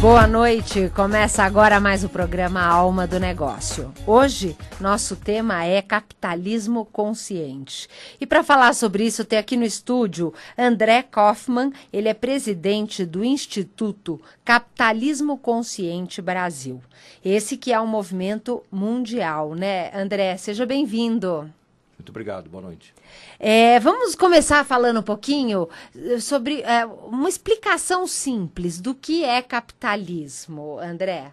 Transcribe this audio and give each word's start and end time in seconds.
Boa 0.00 0.26
noite, 0.26 0.90
começa 0.96 1.42
agora 1.42 1.78
mais 1.78 2.02
o 2.02 2.08
programa 2.08 2.62
Alma 2.62 3.06
do 3.06 3.20
Negócio. 3.20 3.92
Hoje, 4.06 4.56
nosso 4.80 5.14
tema 5.14 5.62
é 5.66 5.82
capitalismo 5.82 6.86
consciente. 6.86 7.86
E 8.18 8.26
para 8.26 8.42
falar 8.42 8.72
sobre 8.72 9.04
isso, 9.04 9.26
tem 9.26 9.38
aqui 9.38 9.58
no 9.58 9.64
estúdio 9.64 10.32
André 10.56 11.02
Kaufmann, 11.02 11.70
ele 11.92 12.08
é 12.08 12.14
presidente 12.14 13.04
do 13.04 13.22
Instituto 13.22 14.18
Capitalismo 14.42 15.36
Consciente 15.36 16.22
Brasil. 16.22 16.80
Esse 17.22 17.58
que 17.58 17.70
é 17.70 17.78
um 17.78 17.86
movimento 17.86 18.62
mundial, 18.72 19.54
né? 19.54 19.90
André, 19.94 20.34
seja 20.38 20.64
bem-vindo. 20.64 21.52
Muito 22.00 22.08
obrigado, 22.08 22.48
boa 22.48 22.62
noite. 22.62 22.94
É, 23.38 23.78
vamos 23.78 24.14
começar 24.14 24.64
falando 24.64 25.00
um 25.00 25.02
pouquinho 25.02 25.68
sobre 26.18 26.62
é, 26.62 26.86
uma 26.86 27.28
explicação 27.28 28.06
simples 28.06 28.80
do 28.80 28.94
que 28.94 29.22
é 29.22 29.42
capitalismo, 29.42 30.78
André. 30.78 31.30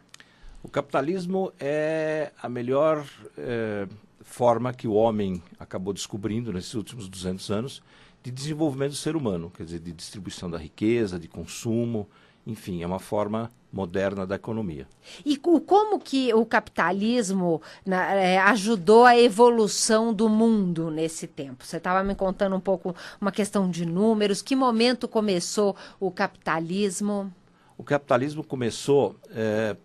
O 0.61 0.67
capitalismo 0.67 1.53
é 1.58 2.33
a 2.44 2.50
melhor 2.50 3.08
é, 3.38 3.88
forma 4.22 4.73
que 4.73 4.89
o 4.89 4.94
homem 4.94 5.42
acabou 5.58 5.94
descobrindo 5.94 6.52
nesses 6.52 6.73
últimos 6.73 7.08
200 7.08 7.49
anos 7.49 7.81
de 8.22 8.30
desenvolvimento 8.30 8.92
do 8.92 8.97
ser 8.97 9.16
humano, 9.16 9.49
quer 9.55 9.64
dizer, 9.64 9.80
de 9.80 9.94
distribuição 9.94 10.52
da 10.52 10.58
riqueza, 10.58 11.17
de 11.17 11.30
consumo, 11.30 12.09
enfim, 12.45 12.83
é 12.83 12.86
uma 12.86 12.99
forma 12.99 13.49
moderna 13.78 14.25
da 14.25 14.36
economia. 14.36 14.88
E 15.23 15.38
como 15.38 16.00
que 16.00 16.33
o 16.33 16.44
capitalismo 16.44 17.61
é, 17.86 18.39
ajudou 18.39 19.06
a 19.06 19.16
evolução 19.16 20.11
do 20.11 20.28
mundo 20.28 20.89
nesse 20.89 21.28
tempo? 21.28 21.64
Você 21.64 21.78
estava 21.78 22.03
me 22.03 22.16
contando 22.16 22.55
um 22.55 22.59
pouco 22.59 22.95
uma 23.22 23.31
questão 23.31 23.70
de 23.70 23.86
números. 23.86 24.42
Que 24.42 24.55
momento 24.55 25.08
começou 25.08 25.75
o 26.00 26.09
capitalismo? 26.09 27.31
O 27.78 27.83
capitalismo 27.83 28.44
começou 28.44 29.16
é, 29.30 29.78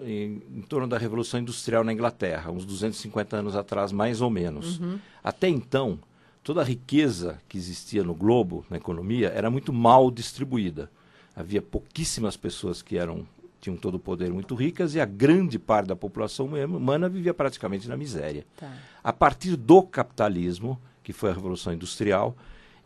em, 0.00 0.42
em, 0.56 0.62
torno 0.62 0.88
da 0.88 0.96
Revolução 0.96 1.38
Industrial 1.38 1.84
na 1.84 1.92
Inglaterra, 1.92 2.50
uns 2.50 2.64
250 2.64 3.36
anos 3.36 3.54
atrás, 3.54 3.92
mais 3.92 4.22
ou 4.22 4.30
menos. 4.30 4.80
Uhum. 4.80 4.98
Até 5.22 5.48
então, 5.48 5.98
toda 6.42 6.62
a 6.62 6.64
riqueza 6.64 7.38
que 7.46 7.58
existia 7.58 8.02
no 8.02 8.14
globo, 8.14 8.64
na 8.70 8.78
economia, 8.78 9.28
era 9.28 9.50
muito 9.50 9.70
mal 9.70 10.10
distribuída 10.10 10.90
havia 11.38 11.62
pouquíssimas 11.62 12.36
pessoas 12.36 12.82
que 12.82 12.98
eram 12.98 13.24
tinham 13.60 13.76
todo 13.76 13.96
o 13.96 13.98
poder 13.98 14.32
muito 14.32 14.54
ricas 14.54 14.94
e 14.94 15.00
a 15.00 15.04
grande 15.04 15.58
parte 15.58 15.88
da 15.88 15.96
população 15.96 16.46
humana 16.46 17.08
vivia 17.08 17.34
praticamente 17.34 17.88
na 17.88 17.96
miséria. 17.96 18.46
Tá. 18.56 18.72
A 19.02 19.12
partir 19.12 19.56
do 19.56 19.82
capitalismo, 19.82 20.80
que 21.02 21.12
foi 21.12 21.30
a 21.30 21.32
revolução 21.32 21.72
industrial, 21.72 22.36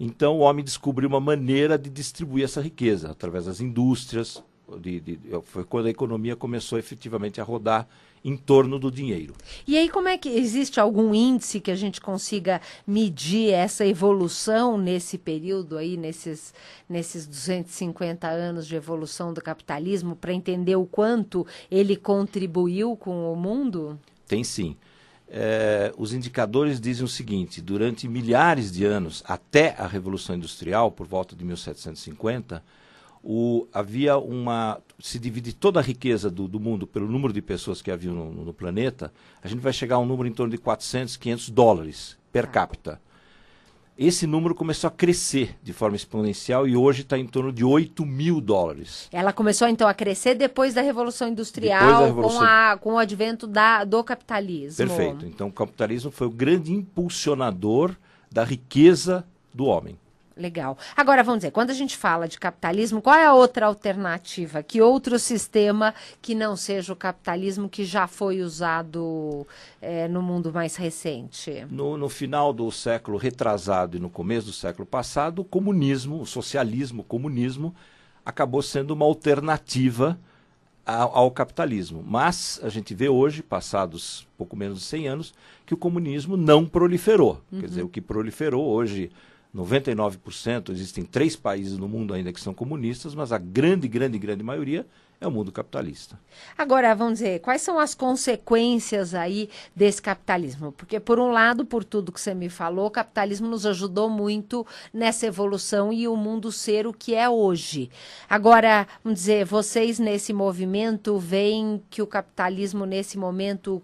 então 0.01 0.39
o 0.39 0.41
homem 0.41 0.65
descobriu 0.65 1.09
uma 1.11 1.21
maneira 1.21 1.79
de 1.79 1.91
distribuir 1.91 2.45
essa 2.45 2.61
riqueza 2.63 3.11
através 3.11 3.45
das 3.45 3.61
indústrias. 3.61 4.43
De, 4.81 5.01
de, 5.01 5.19
foi 5.43 5.65
quando 5.65 5.87
a 5.87 5.91
economia 5.91 6.35
começou 6.35 6.79
efetivamente 6.79 7.39
a 7.39 7.45
rodar 7.45 7.87
em 8.25 8.37
torno 8.37 8.79
do 8.79 8.91
dinheiro. 8.91 9.35
E 9.67 9.77
aí, 9.77 9.89
como 9.89 10.09
é 10.09 10.17
que 10.17 10.29
existe 10.29 10.79
algum 10.79 11.15
índice 11.15 11.61
que 11.61 11.71
a 11.71 11.75
gente 11.75 12.01
consiga 12.01 12.61
medir 12.87 13.51
essa 13.51 13.85
evolução 13.87 14.79
nesse 14.79 15.19
período 15.19 15.77
aí, 15.77 15.97
nesses, 15.97 16.55
nesses 16.89 17.27
250 17.27 18.29
anos 18.29 18.67
de 18.67 18.77
evolução 18.77 19.33
do 19.33 19.43
capitalismo, 19.43 20.15
para 20.15 20.33
entender 20.33 20.77
o 20.77 20.87
quanto 20.87 21.47
ele 21.71 21.97
contribuiu 21.97 22.97
com 22.97 23.33
o 23.33 23.37
mundo? 23.37 23.99
Tem 24.27 24.45
sim. 24.45 24.77
É, 25.35 25.93
os 25.97 26.13
indicadores 26.13 26.79
dizem 26.79 27.05
o 27.05 27.09
seguinte: 27.09 27.63
durante 27.63 28.07
milhares 28.07 28.71
de 28.71 28.85
anos, 28.85 29.25
até 29.27 29.75
a 29.79 29.87
Revolução 29.87 30.37
Industrial, 30.37 30.93
por 30.93 31.07
volta 31.07 31.35
de 31.35 31.43
1750, 31.43 32.63
o, 33.23 33.69
havia 33.73 34.17
uma. 34.19 34.81
Se 34.99 35.19
divide 35.19 35.53
toda 35.53 35.79
a 35.79 35.83
riqueza 35.83 36.31
do, 36.31 36.49
do 36.49 36.59
mundo 36.59 36.87
pelo 36.87 37.07
número 37.07 37.33
de 37.33 37.41
pessoas 37.41 37.81
que 37.81 37.91
havia 37.91 38.11
no, 38.11 38.33
no, 38.33 38.53
planeta, 38.53 39.13
a 39.43 39.49
gente 39.49 39.61
vai 39.61 39.73
chegar 39.73 39.97
a 39.97 39.99
um 39.99 40.07
número 40.07 40.29
em 40.29 40.33
torno 40.33 40.51
de 40.51 40.59
400, 40.59 41.17
500 41.17 41.51
dólares 41.51 42.17
per 42.33 42.49
capita. 42.49 43.01
Esse 43.97 44.27
número 44.27 44.55
começou 44.55 44.89
a 44.89 44.91
crescer 44.91 45.57
de 45.63 45.73
forma 45.73 45.95
exponencial 45.95 46.67
e 46.67 46.75
hoje 46.75 47.03
está 47.03 47.19
em 47.19 47.27
torno 47.27 47.53
de 47.53 47.63
8 47.63 48.05
mil 48.07 48.41
dólares. 48.41 49.09
Ela 49.13 49.33
começou 49.33 49.69
então 49.69 49.87
a 49.87 49.93
crescer 49.93 50.35
depois 50.35 50.75
da 50.75 50.81
Revolução 50.81 51.29
Industrial, 51.29 52.01
da 52.01 52.07
Revolução... 52.07 52.39
Com, 52.39 52.45
a, 52.45 52.79
com 52.79 52.95
o 52.95 52.99
advento 52.99 53.47
da, 53.47 53.85
do 53.85 54.03
capitalismo. 54.03 54.87
Perfeito. 54.87 55.27
Então 55.27 55.49
o 55.49 55.53
capitalismo 55.53 56.11
foi 56.11 56.27
o 56.27 56.31
grande 56.31 56.73
impulsionador 56.73 57.95
da 58.31 58.45
riqueza 58.45 59.27
do 59.53 59.67
homem. 59.67 59.99
Legal. 60.37 60.79
Agora, 60.97 61.23
vamos 61.23 61.41
dizer, 61.41 61.51
quando 61.51 61.71
a 61.71 61.75
gente 61.75 61.97
fala 61.97 62.27
de 62.27 62.39
capitalismo, 62.39 63.03
qual 63.03 63.17
é 63.17 63.27
a 63.27 63.35
outra 63.35 63.67
alternativa? 63.67 64.63
Que 64.63 64.81
outro 64.81 65.19
sistema 65.19 65.95
que 66.21 66.35
não 66.35 66.57
seja 66.57 66.93
o 66.93 66.97
capitalismo 66.97 67.69
que 67.69 67.85
já 67.85 68.07
foi 68.07 68.41
usado 68.41 69.47
é, 69.81 70.09
no 70.09 70.23
mundo 70.23 70.53
mais 70.53 70.77
recente? 70.77 71.67
No, 71.71 71.97
no, 71.97 72.09
final 72.09 72.53
do 72.53 72.71
século 72.71 73.19
retrasado 73.19 73.97
e 73.97 74.01
no 74.01 74.09
começo 74.09 74.47
do 74.47 74.53
século 74.53 74.87
passado, 74.87 75.41
o 75.41 75.45
comunismo, 75.45 76.21
o 76.21 76.27
socialismo, 76.27 77.03
o 77.03 77.05
comunismo, 77.05 77.75
acabou 78.25 78.63
sendo 78.63 78.93
uma 78.93 79.05
alternativa 79.05 80.19
ao, 80.85 81.17
ao 81.17 81.31
capitalismo. 81.31 82.03
Mas 82.07 82.61
a 82.63 82.69
gente 82.69 82.95
vê 82.95 83.09
hoje, 83.09 83.43
passados 83.43 84.27
pouco 84.37 84.57
menos 84.57 84.81
de 84.81 84.85
100 84.85 85.09
anos, 85.09 85.35
que 85.67 85.75
o 85.75 85.77
comunismo 85.77 86.37
não 86.37 86.67
proliferou. 86.67 87.41
Uhum. 87.51 87.61
Quer 87.61 87.69
dizer, 87.69 87.83
o 87.83 87.89
que 87.89 88.01
proliferou 88.01 88.67
hoje 88.67 89.11
99%, 89.55 90.71
existem 90.71 91.05
três 91.05 91.37
países 91.37 91.77
no 91.77 91.89
mundo 91.89 92.15
ainda 92.15 92.33
que 92.33 92.41
são 92.41 92.55
comunistas, 92.55 93.15
mas 93.15 93.33
a 93.33 93.39
grande, 93.39 93.87
grande, 93.87 94.19
grande 94.19 94.43
maioria 94.43 94.87
é 95.23 95.27
o 95.27 95.31
mundo 95.31 95.53
capitalista. 95.53 96.19
Agora, 96.59 96.95
vamos 96.95 97.21
dizer, 97.21 97.41
quais 97.41 97.63
são 97.63 97.79
as 97.79 97.95
consequências 97.95 99.15
aí 99.15 99.49
desse 99.75 100.03
capitalismo? 100.03 100.73
Porque, 100.73 100.99
por 100.99 101.21
um 101.21 101.31
lado, 101.31 101.65
por 101.65 101.85
tudo 101.85 102.11
que 102.11 102.21
você 102.21 102.35
me 102.35 102.49
falou, 102.49 102.87
o 102.87 102.91
capitalismo 102.91 103.47
nos 103.47 103.65
ajudou 103.65 104.11
muito 104.11 104.67
nessa 104.93 105.27
evolução 105.27 105.93
e 105.93 106.09
o 106.09 106.17
mundo 106.17 106.51
ser 106.51 106.87
o 106.87 106.93
que 106.93 107.15
é 107.15 107.29
hoje. 107.29 107.89
Agora, 108.29 108.87
vamos 109.05 109.21
dizer, 109.21 109.45
vocês 109.45 109.99
nesse 109.99 110.33
movimento 110.33 111.17
veem 111.19 111.81
que 111.89 112.03
o 112.03 112.07
capitalismo, 112.07 112.85
nesse 112.85 113.17
momento, 113.17 113.81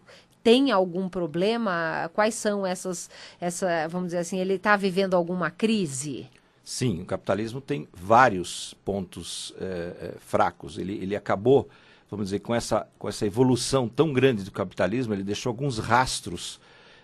tem 0.48 0.70
algum 0.70 1.10
problema? 1.10 2.10
Quais 2.14 2.34
são 2.34 2.66
essas, 2.66 3.10
essa, 3.38 3.86
vamos 3.86 4.06
dizer 4.06 4.18
assim, 4.20 4.38
ele 4.38 4.54
está 4.54 4.76
vivendo 4.78 5.12
alguma 5.12 5.50
crise? 5.50 6.26
Sim, 6.64 7.02
o 7.02 7.04
capitalismo 7.04 7.60
tem 7.60 7.86
vários 7.92 8.74
pontos 8.82 9.52
é, 9.60 10.14
fracos. 10.18 10.78
Ele, 10.78 10.94
ele 10.94 11.14
acabou, 11.14 11.68
vamos 12.10 12.28
dizer, 12.28 12.38
com 12.38 12.54
essa, 12.54 12.88
com 12.98 13.10
essa 13.10 13.26
evolução 13.26 13.86
tão 13.90 14.10
grande 14.10 14.42
do 14.42 14.50
capitalismo, 14.50 15.12
ele 15.12 15.22
deixou 15.22 15.50
alguns 15.50 15.76
rastros. 15.76 16.58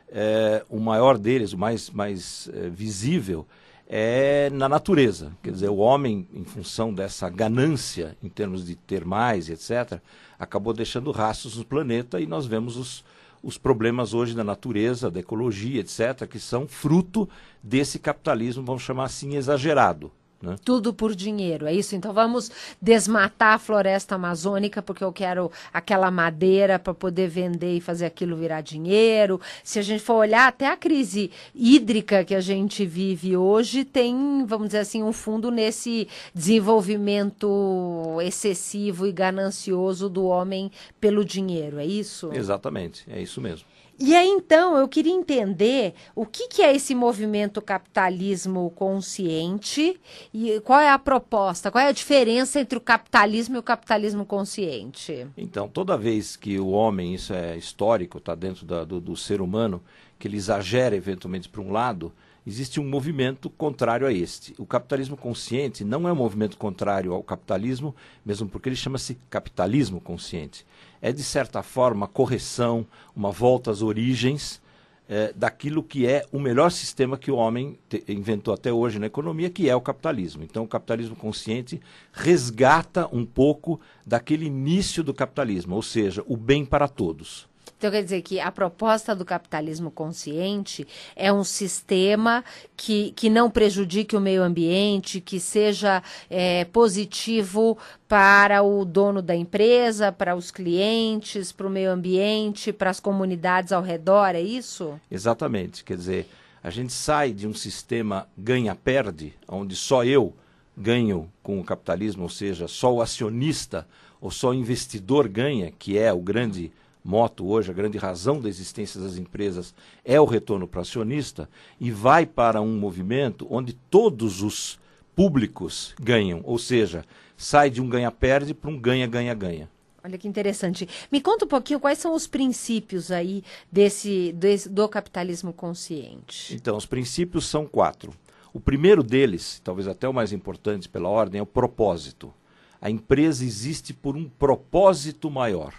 É, 0.09 0.65
o 0.71 0.81
maior 0.81 1.19
deles, 1.19 1.53
o 1.53 1.59
mais, 1.59 1.91
mais 1.91 2.49
é, 2.50 2.71
visível, 2.71 3.47
é 3.87 4.49
na 4.54 4.71
natureza. 4.71 5.33
Quer 5.42 5.51
dizer, 5.51 5.68
o 5.68 5.77
homem, 5.77 6.27
em 6.33 6.45
função 6.45 6.95
dessa 6.95 7.28
ganância 7.28 8.16
em 8.22 8.28
termos 8.30 8.65
de 8.65 8.74
ter 8.74 9.04
mais, 9.04 9.51
etc., 9.51 10.01
acabou 10.39 10.72
deixando 10.72 11.10
rastros 11.10 11.59
no 11.59 11.65
planeta 11.66 12.18
e 12.18 12.27
nós 12.27 12.47
vemos 12.47 12.78
os, 12.78 13.04
os 13.44 13.58
problemas 13.58 14.14
hoje 14.14 14.34
da 14.34 14.42
natureza, 14.42 15.10
da 15.10 15.20
ecologia, 15.20 15.80
etc., 15.80 16.26
que 16.26 16.41
são 16.41 16.66
fruto 16.66 17.28
desse 17.62 17.98
capitalismo, 17.98 18.64
vamos 18.64 18.82
chamar 18.82 19.04
assim, 19.04 19.36
exagerado. 19.36 20.10
Né? 20.44 20.56
Tudo 20.64 20.92
por 20.92 21.14
dinheiro, 21.14 21.66
é 21.66 21.72
isso? 21.72 21.96
Então 21.96 22.12
vamos 22.12 22.50
desmatar 22.80 23.54
a 23.54 23.58
floresta 23.58 24.14
amazônica 24.14 24.82
porque 24.82 25.02
eu 25.02 25.12
quero 25.12 25.50
aquela 25.72 26.10
madeira 26.10 26.78
para 26.78 26.92
poder 26.92 27.28
vender 27.28 27.76
e 27.76 27.80
fazer 27.80 28.06
aquilo 28.06 28.36
virar 28.36 28.60
dinheiro. 28.60 29.41
Se 29.62 29.78
a 29.78 29.82
gente 29.82 30.02
for 30.02 30.14
olhar, 30.14 30.46
até 30.46 30.68
a 30.68 30.76
crise 30.76 31.30
hídrica 31.54 32.24
que 32.24 32.34
a 32.34 32.41
gente 32.41 32.84
vive 32.84 33.36
hoje 33.36 33.84
tem, 33.84 34.44
vamos 34.46 34.68
dizer 34.68 34.80
assim, 34.80 35.02
um 35.02 35.12
fundo 35.12 35.50
nesse 35.50 36.06
desenvolvimento 36.34 38.18
excessivo 38.22 39.06
e 39.06 39.12
ganancioso 39.12 40.08
do 40.08 40.24
homem 40.24 40.70
pelo 41.00 41.24
dinheiro, 41.24 41.78
é 41.78 41.86
isso? 41.86 42.30
Exatamente, 42.32 43.04
é 43.08 43.20
isso 43.20 43.41
mesmo. 43.41 43.73
E 43.98 44.14
aí, 44.14 44.28
então, 44.28 44.76
eu 44.76 44.88
queria 44.88 45.12
entender 45.12 45.94
o 46.14 46.26
que, 46.26 46.48
que 46.48 46.62
é 46.62 46.74
esse 46.74 46.94
movimento 46.94 47.62
capitalismo 47.62 48.70
consciente 48.70 50.00
e 50.32 50.60
qual 50.60 50.80
é 50.80 50.91
a 50.91 50.98
proposta, 50.98 51.70
qual 51.70 51.84
é 51.84 51.88
a 51.88 51.92
diferença 51.92 52.60
entre 52.60 52.76
o 52.76 52.80
capitalismo 52.80 53.56
e 53.56 53.58
o 53.58 53.62
capitalismo 53.62 54.26
consciente. 54.26 55.26
Então, 55.36 55.68
toda 55.68 55.96
vez 55.96 56.34
que 56.34 56.58
o 56.58 56.68
homem, 56.68 57.14
isso 57.14 57.32
é 57.32 57.56
histórico, 57.56 58.18
está 58.18 58.34
dentro 58.34 58.66
da, 58.66 58.82
do, 58.84 59.00
do 59.00 59.16
ser 59.16 59.41
humano, 59.41 59.80
que 60.18 60.26
ele 60.26 60.36
exagera 60.36 60.96
eventualmente 60.96 61.48
para 61.48 61.60
um 61.60 61.70
lado, 61.70 62.12
existe 62.46 62.80
um 62.80 62.88
movimento 62.88 63.48
contrário 63.48 64.06
a 64.06 64.12
este. 64.12 64.54
O 64.58 64.66
capitalismo 64.66 65.16
consciente 65.16 65.84
não 65.84 66.08
é 66.08 66.12
um 66.12 66.16
movimento 66.16 66.56
contrário 66.56 67.12
ao 67.12 67.22
capitalismo, 67.22 67.94
mesmo 68.24 68.48
porque 68.48 68.68
ele 68.68 68.76
chama-se 68.76 69.16
capitalismo 69.30 70.00
consciente. 70.00 70.66
É, 71.00 71.12
de 71.12 71.22
certa 71.22 71.62
forma, 71.62 72.06
correção, 72.06 72.86
uma 73.14 73.30
volta 73.30 73.70
às 73.70 73.82
origens 73.82 74.62
é, 75.08 75.32
daquilo 75.34 75.82
que 75.82 76.06
é 76.06 76.24
o 76.32 76.38
melhor 76.38 76.70
sistema 76.70 77.18
que 77.18 77.30
o 77.30 77.36
homem 77.36 77.78
inventou 78.08 78.54
até 78.54 78.72
hoje 78.72 78.98
na 78.98 79.06
economia, 79.06 79.50
que 79.50 79.68
é 79.68 79.76
o 79.76 79.80
capitalismo. 79.80 80.42
Então, 80.42 80.64
o 80.64 80.68
capitalismo 80.68 81.14
consciente 81.14 81.80
resgata 82.12 83.08
um 83.12 83.24
pouco 83.24 83.80
daquele 84.06 84.46
início 84.46 85.02
do 85.02 85.12
capitalismo, 85.12 85.74
ou 85.74 85.82
seja, 85.82 86.24
o 86.26 86.36
bem 86.36 86.64
para 86.64 86.88
todos. 86.88 87.46
Então, 87.77 87.91
quer 87.91 88.03
dizer 88.03 88.22
que 88.22 88.41
a 88.41 88.51
proposta 88.51 89.15
do 89.15 89.25
capitalismo 89.25 89.91
consciente 89.91 90.87
é 91.15 91.33
um 91.33 91.45
sistema 91.45 92.45
que, 92.77 93.13
que 93.13 93.28
não 93.28 93.51
prejudique 93.51 94.16
o 94.16 94.21
meio 94.21 94.43
ambiente, 94.43 95.21
que 95.21 95.39
seja 95.39 96.03
é, 96.31 96.65
positivo 96.66 97.77
para 98.09 98.63
o 98.63 98.84
dono 98.84 99.21
da 99.21 99.34
empresa, 99.34 100.13
para 100.13 100.34
os 100.34 100.51
clientes, 100.51 101.53
para 101.53 101.66
o 101.66 101.71
meio 101.71 101.91
ambiente, 101.91 102.72
para 102.72 102.91
as 102.91 103.01
comunidades 103.01 103.72
ao 103.72 103.83
redor, 103.83 104.34
é 104.34 104.41
isso? 104.41 104.99
Exatamente. 105.11 105.84
Quer 105.84 105.97
dizer, 105.97 106.28
a 106.63 106.71
gente 106.71 106.93
sai 106.93 107.33
de 107.33 107.47
um 107.47 107.53
sistema 107.53 108.27
ganha-perde, 108.37 109.34
onde 109.47 109.77
só 109.77 110.05
eu 110.05 110.33
ganho 110.77 111.31
com 111.43 111.61
o 111.61 111.65
capitalismo, 111.65 112.22
ou 112.22 112.28
seja, 112.28 112.66
só 112.66 112.93
o 112.93 113.03
acionista 113.03 113.87
ou 114.21 114.31
só 114.31 114.51
o 114.51 114.55
investidor 114.55 115.28
ganha, 115.28 115.71
que 115.78 115.99
é 115.99 116.13
o 116.13 116.19
grande 116.19 116.72
moto 117.04 117.47
hoje, 117.47 117.71
a 117.71 117.74
grande 117.74 117.98
razão 117.98 118.41
da 118.41 118.48
existência 118.48 118.98
das 118.98 119.18
empresas 119.18 119.74
é 120.03 120.18
o 120.18 120.24
retorno 120.24 120.66
para 120.66 120.80
acionista, 120.80 121.48
e 121.78 121.91
vai 121.91 122.24
para 122.24 122.62
um 122.62 122.78
movimento 122.78 123.47
onde 123.51 123.74
todos 123.74 124.41
os 124.41 124.78
públicos 125.15 125.95
ganham, 126.01 126.41
ou 126.45 126.59
seja, 126.59 127.04
sai 127.36 127.68
de 127.68 127.83
um 127.83 127.89
ganha-perde 127.89 128.54
para 128.54 128.71
um 128.71 128.78
ganha-ganha-ganha. 128.78 129.68
Olha 130.03 130.18
que 130.18 130.28
interessante. 130.28 130.89
Me 131.10 131.21
conta 131.21 131.47
um 131.47 131.48
pouquinho 131.48 131.80
quais 131.80 131.98
são 131.98 132.15
os 132.15 132.27
princípios 132.27 133.10
aí 133.10 133.42
desse, 133.72 134.33
desse, 134.33 134.68
do 134.68 134.86
capitalismo 134.86 135.51
consciente. 135.53 136.54
Então, 136.54 136.77
os 136.77 136.84
princípios 136.84 137.47
são 137.47 137.66
quatro. 137.66 138.12
O 138.53 138.60
primeiro 138.60 139.03
deles, 139.03 139.60
talvez 139.65 139.89
até 139.89 140.06
o 140.06 140.12
mais 140.12 140.30
importante 140.30 140.89
pela 140.91 141.09
ordem, 141.09 141.39
é 141.39 141.42
o 141.42 141.47
propósito. 141.47 142.33
A 142.80 142.91
empresa 142.91 143.45
existe 143.45 143.95
por 143.95 144.15
um 144.15 144.28
propósito 144.28 145.30
maior. 145.30 145.72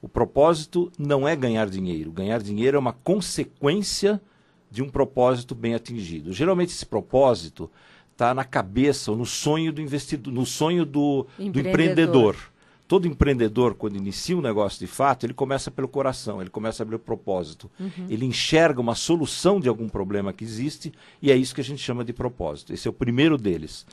O 0.00 0.08
propósito 0.08 0.90
não 0.98 1.26
é 1.26 1.34
ganhar 1.34 1.68
dinheiro. 1.68 2.12
Ganhar 2.12 2.42
dinheiro 2.42 2.76
é 2.76 2.80
uma 2.80 2.92
consequência 2.92 4.20
de 4.70 4.82
um 4.82 4.88
propósito 4.88 5.54
bem 5.54 5.74
atingido. 5.74 6.32
Geralmente 6.32 6.70
esse 6.70 6.84
propósito 6.84 7.70
está 8.12 8.34
na 8.34 8.44
cabeça 8.44 9.10
ou 9.10 9.16
no 9.16 9.26
sonho 9.26 9.72
do 9.72 9.80
investidor, 9.80 10.32
no 10.32 10.46
sonho 10.46 10.84
do 10.84 11.26
empreendedor. 11.38 11.52
do 11.52 11.68
empreendedor. 11.68 12.36
Todo 12.88 13.08
empreendedor, 13.08 13.74
quando 13.74 13.96
inicia 13.96 14.36
um 14.36 14.40
negócio 14.40 14.78
de 14.78 14.86
fato, 14.86 15.26
ele 15.26 15.34
começa 15.34 15.72
pelo 15.72 15.88
coração, 15.88 16.40
ele 16.40 16.50
começa 16.50 16.86
pelo 16.86 17.00
propósito. 17.00 17.68
Uhum. 17.80 18.06
Ele 18.08 18.24
enxerga 18.24 18.80
uma 18.80 18.94
solução 18.94 19.58
de 19.58 19.68
algum 19.68 19.88
problema 19.88 20.32
que 20.32 20.44
existe 20.44 20.92
e 21.20 21.32
é 21.32 21.36
isso 21.36 21.54
que 21.54 21.60
a 21.60 21.64
gente 21.64 21.82
chama 21.82 22.04
de 22.04 22.12
propósito. 22.12 22.72
Esse 22.72 22.86
é 22.86 22.90
o 22.90 22.94
primeiro 22.94 23.36
deles. 23.36 23.84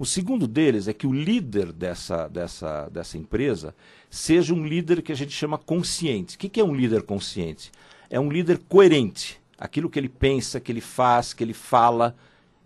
O 0.00 0.06
segundo 0.06 0.48
deles 0.48 0.88
é 0.88 0.94
que 0.94 1.06
o 1.06 1.12
líder 1.12 1.72
dessa, 1.72 2.26
dessa, 2.26 2.88
dessa 2.88 3.18
empresa 3.18 3.74
seja 4.08 4.54
um 4.54 4.66
líder 4.66 5.02
que 5.02 5.12
a 5.12 5.14
gente 5.14 5.30
chama 5.30 5.58
consciente. 5.58 6.36
O 6.36 6.38
que, 6.38 6.58
é 6.58 6.64
um 6.64 6.74
líder 6.74 7.02
consciente? 7.02 7.70
É 8.08 8.18
um 8.18 8.32
líder 8.32 8.62
coerente. 8.66 9.38
Aquilo 9.58 9.90
que 9.90 9.98
ele 9.98 10.08
pensa, 10.08 10.58
que 10.58 10.72
ele 10.72 10.80
faz, 10.80 11.34
que 11.34 11.44
ele 11.44 11.52
fala, 11.52 12.16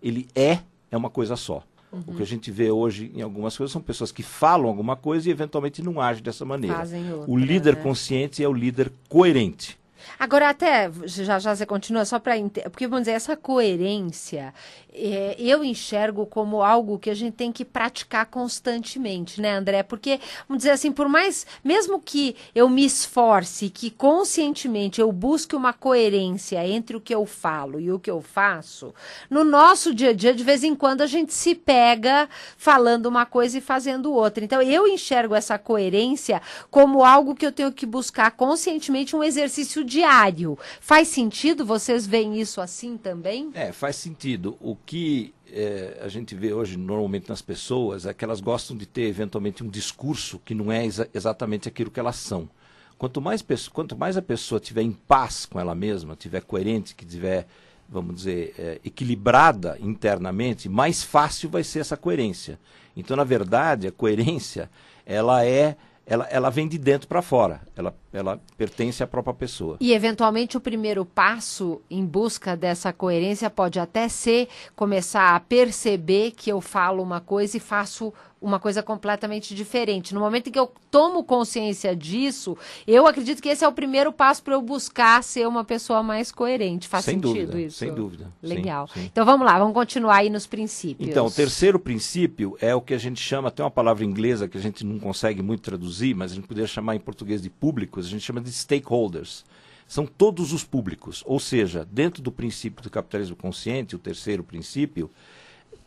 ele 0.01 0.29
é, 0.33 0.59
é 0.89 0.95
uma 0.95 1.09
coisa 1.09 1.35
só. 1.35 1.61
Uhum. 1.91 2.03
O 2.07 2.15
que 2.15 2.23
a 2.23 2.25
gente 2.25 2.49
vê 2.49 2.71
hoje 2.71 3.11
em 3.13 3.21
algumas 3.21 3.57
coisas 3.57 3.73
são 3.73 3.81
pessoas 3.81 4.13
que 4.13 4.23
falam 4.23 4.69
alguma 4.69 4.95
coisa 4.95 5.27
e 5.27 5.31
eventualmente 5.31 5.83
não 5.83 5.99
agem 5.99 6.23
dessa 6.23 6.45
maneira. 6.45 6.83
Outra, 6.83 7.29
o 7.29 7.35
líder 7.35 7.75
né? 7.75 7.83
consciente 7.83 8.41
é 8.41 8.47
o 8.47 8.53
líder 8.53 8.93
coerente. 9.09 9.77
Agora, 10.19 10.49
até, 10.49 10.89
já 11.05 11.39
já 11.39 11.55
você 11.55 11.65
continua, 11.65 12.05
só 12.05 12.19
para. 12.19 12.35
Porque, 12.69 12.87
vamos 12.87 13.03
dizer, 13.03 13.11
essa 13.11 13.35
coerência, 13.35 14.53
é, 14.97 15.35
eu 15.37 15.63
enxergo 15.63 16.25
como 16.25 16.63
algo 16.63 16.97
que 16.97 17.09
a 17.09 17.13
gente 17.13 17.33
tem 17.33 17.51
que 17.51 17.65
praticar 17.65 18.25
constantemente, 18.27 19.41
né, 19.41 19.55
André? 19.55 19.83
Porque, 19.83 20.19
vamos 20.47 20.59
dizer 20.63 20.71
assim, 20.71 20.91
por 20.91 21.09
mais. 21.09 21.45
Mesmo 21.63 21.99
que 21.99 22.35
eu 22.53 22.69
me 22.69 22.85
esforce, 22.85 23.69
que 23.69 23.89
conscientemente 23.89 25.01
eu 25.01 25.11
busque 25.11 25.55
uma 25.55 25.73
coerência 25.73 26.65
entre 26.65 26.95
o 26.95 27.01
que 27.01 27.13
eu 27.13 27.25
falo 27.25 27.79
e 27.79 27.91
o 27.91 27.99
que 27.99 28.09
eu 28.09 28.21
faço, 28.21 28.93
no 29.29 29.43
nosso 29.43 29.93
dia 29.93 30.09
a 30.09 30.13
dia, 30.13 30.33
de 30.33 30.43
vez 30.43 30.63
em 30.63 30.75
quando, 30.75 31.01
a 31.01 31.07
gente 31.07 31.33
se 31.33 31.53
pega 31.53 32.29
falando 32.57 33.07
uma 33.07 33.25
coisa 33.25 33.57
e 33.57 33.61
fazendo 33.61 34.13
outra. 34.13 34.43
Então, 34.43 34.61
eu 34.61 34.87
enxergo 34.87 35.35
essa 35.35 35.57
coerência 35.57 36.41
como 36.71 37.03
algo 37.03 37.35
que 37.35 37.45
eu 37.45 37.51
tenho 37.51 37.71
que 37.71 37.85
buscar 37.85 38.31
conscientemente 38.31 39.15
um 39.15 39.23
exercício 39.23 39.83
diário. 39.83 40.57
Faz 40.79 41.07
sentido? 41.09 41.65
Vocês 41.65 42.05
veem 42.07 42.39
isso 42.39 42.61
assim 42.61 42.97
também? 42.97 43.51
É, 43.53 43.71
faz 43.71 43.95
sentido. 43.95 44.57
O 44.61 44.75
que 44.85 45.33
é, 45.51 45.99
a 46.01 46.07
gente 46.07 46.35
vê 46.35 46.53
hoje 46.53 46.77
normalmente 46.77 47.29
nas 47.29 47.41
pessoas 47.41 48.05
é 48.05 48.13
que 48.13 48.23
elas 48.23 48.39
gostam 48.39 48.75
de 48.77 48.85
ter 48.85 49.03
eventualmente 49.03 49.63
um 49.63 49.69
discurso 49.69 50.39
que 50.43 50.53
não 50.53 50.71
é 50.71 50.85
exa 50.85 51.09
exatamente 51.13 51.67
aquilo 51.67 51.91
que 51.91 51.99
elas 51.99 52.17
são. 52.17 52.49
Quanto 52.97 53.21
mais, 53.21 53.43
quanto 53.69 53.97
mais 53.97 54.15
a 54.15 54.21
pessoa 54.21 54.59
tiver 54.59 54.81
em 54.81 54.91
paz 54.91 55.45
com 55.45 55.59
ela 55.59 55.75
mesma, 55.75 56.15
tiver 56.15 56.41
coerente, 56.41 56.95
que 56.95 57.05
tiver, 57.05 57.45
vamos 57.89 58.15
dizer, 58.15 58.55
é, 58.57 58.79
equilibrada 58.85 59.77
internamente, 59.81 60.69
mais 60.69 61.03
fácil 61.03 61.49
vai 61.49 61.63
ser 61.63 61.79
essa 61.79 61.97
coerência. 61.97 62.57
Então, 62.95 63.17
na 63.17 63.23
verdade, 63.23 63.87
a 63.87 63.91
coerência 63.91 64.69
ela 65.05 65.45
é 65.45 65.75
ela, 66.05 66.27
ela 66.29 66.49
vem 66.49 66.67
de 66.67 66.77
dentro 66.77 67.07
para 67.07 67.21
fora, 67.21 67.61
ela, 67.75 67.95
ela 68.13 68.39
pertence 68.57 69.01
à 69.01 69.07
própria 69.07 69.33
pessoa. 69.33 69.77
E, 69.79 69.91
eventualmente, 69.91 70.55
o 70.55 70.61
primeiro 70.61 71.03
passo 71.03 71.81
em 71.89 72.05
busca 72.05 72.55
dessa 72.55 72.93
coerência 72.93 73.49
pode 73.49 73.79
até 73.79 74.07
ser 74.07 74.47
começar 74.75 75.35
a 75.35 75.39
perceber 75.39 76.31
que 76.31 76.51
eu 76.51 76.61
falo 76.61 77.01
uma 77.01 77.19
coisa 77.19 77.57
e 77.57 77.59
faço 77.59 78.13
uma 78.45 78.59
coisa 78.59 78.83
completamente 78.83 79.55
diferente. 79.55 80.13
No 80.13 80.19
momento 80.19 80.47
em 80.47 80.51
que 80.51 80.59
eu 80.59 80.71
tomo 80.91 81.23
consciência 81.23 81.95
disso, 81.95 82.55
eu 82.85 83.07
acredito 83.07 83.41
que 83.41 83.49
esse 83.49 83.65
é 83.65 83.67
o 83.67 83.71
primeiro 83.71 84.13
passo 84.13 84.43
para 84.43 84.53
eu 84.53 84.61
buscar 84.61 85.23
ser 85.23 85.47
uma 85.47 85.65
pessoa 85.65 86.03
mais 86.03 86.31
coerente. 86.31 86.87
Faz 86.87 87.05
sem 87.05 87.15
sentido 87.15 87.33
dúvida, 87.33 87.61
isso? 87.61 87.77
Sem 87.77 87.93
dúvida. 87.93 88.31
Legal. 88.43 88.87
Sim, 88.87 89.01
sim. 89.01 89.09
Então 89.11 89.25
vamos 89.25 89.45
lá, 89.47 89.57
vamos 89.57 89.73
continuar 89.73 90.17
aí 90.17 90.29
nos 90.29 90.45
princípios. 90.45 91.09
Então, 91.09 91.25
o 91.25 91.31
terceiro 91.31 91.79
princípio 91.79 92.55
é 92.61 92.75
o 92.75 92.81
que 92.81 92.93
a 92.93 92.99
gente 92.99 93.19
chama, 93.19 93.49
tem 93.49 93.63
uma 93.63 93.71
palavra 93.71 94.05
inglesa 94.05 94.47
que 94.47 94.57
a 94.57 94.61
gente 94.61 94.85
não 94.85 94.99
consegue 94.99 95.41
muito 95.41 95.63
traduzir, 95.63 96.13
mas 96.13 96.31
a 96.31 96.35
gente 96.35 96.47
poderia 96.47 96.67
chamar 96.67 96.95
em 96.95 96.99
português 96.99 97.41
de 97.41 97.49
públicos, 97.49 98.05
a 98.05 98.09
gente 98.09 98.23
chama 98.23 98.39
de 98.39 98.51
stakeholders 98.51 99.43
são 99.87 100.05
todos 100.05 100.51
os 100.51 100.63
públicos. 100.63 101.23
Ou 101.27 101.39
seja, 101.39 101.87
dentro 101.91 102.21
do 102.21 102.31
princípio 102.31 102.81
do 102.81 102.89
capitalismo 102.89 103.35
consciente, 103.35 103.95
o 103.95 103.99
terceiro 103.99 104.43
princípio, 104.43 105.11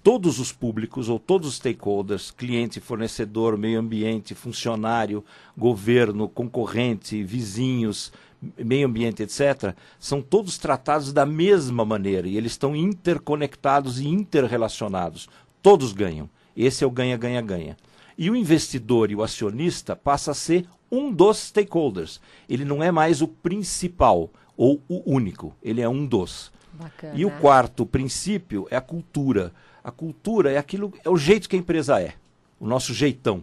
todos 0.09 0.39
os 0.39 0.51
públicos 0.51 1.11
ou 1.11 1.19
todos 1.19 1.49
os 1.49 1.57
stakeholders, 1.57 2.31
cliente, 2.31 2.81
fornecedor, 2.81 3.59
meio 3.59 3.79
ambiente, 3.79 4.35
funcionário, 4.35 5.23
governo, 5.55 6.31
concorrente, 6.31 7.23
vizinhos, 7.23 8.11
meio 8.57 8.87
ambiente, 8.87 9.23
etc., 9.23 9.75
são 10.01 10.23
todos 10.23 10.57
tratados 10.57 11.13
da 11.13 11.27
mesma 11.27 11.85
maneira 11.85 12.27
e 12.27 12.39
eles 12.39 12.53
estão 12.53 12.75
interconectados 12.75 14.01
e 14.01 14.09
interrelacionados. 14.09 15.29
Todos 15.61 15.93
ganham. 15.93 16.31
Esse 16.57 16.83
é 16.83 16.87
o 16.87 16.91
ganha-ganha-ganha. 16.91 17.77
E 18.17 18.31
o 18.31 18.35
investidor 18.35 19.11
e 19.11 19.15
o 19.15 19.23
acionista 19.23 19.95
passa 19.95 20.31
a 20.31 20.35
ser 20.35 20.65
um 20.91 21.13
dos 21.13 21.37
stakeholders. 21.37 22.19
Ele 22.49 22.65
não 22.65 22.83
é 22.83 22.91
mais 22.91 23.21
o 23.21 23.29
principal 23.29 24.31
ou 24.57 24.81
o 24.89 25.03
único, 25.05 25.55
ele 25.63 25.83
é 25.83 25.89
um 25.89 26.07
dos. 26.07 26.51
Bacana. 26.73 27.15
E 27.17 27.25
o 27.25 27.31
quarto 27.31 27.85
princípio 27.85 28.67
é 28.71 28.77
a 28.77 28.81
cultura. 28.81 29.53
A 29.83 29.91
cultura 29.91 30.53
é 30.53 30.59
aquilo, 30.59 30.93
é 31.05 31.09
o 31.09 31.17
jeito 31.17 31.49
que 31.49 31.57
a 31.57 31.59
empresa 31.59 32.01
é, 32.01 32.15
o 32.61 32.67
nosso 32.67 32.93
jeitão. 32.93 33.43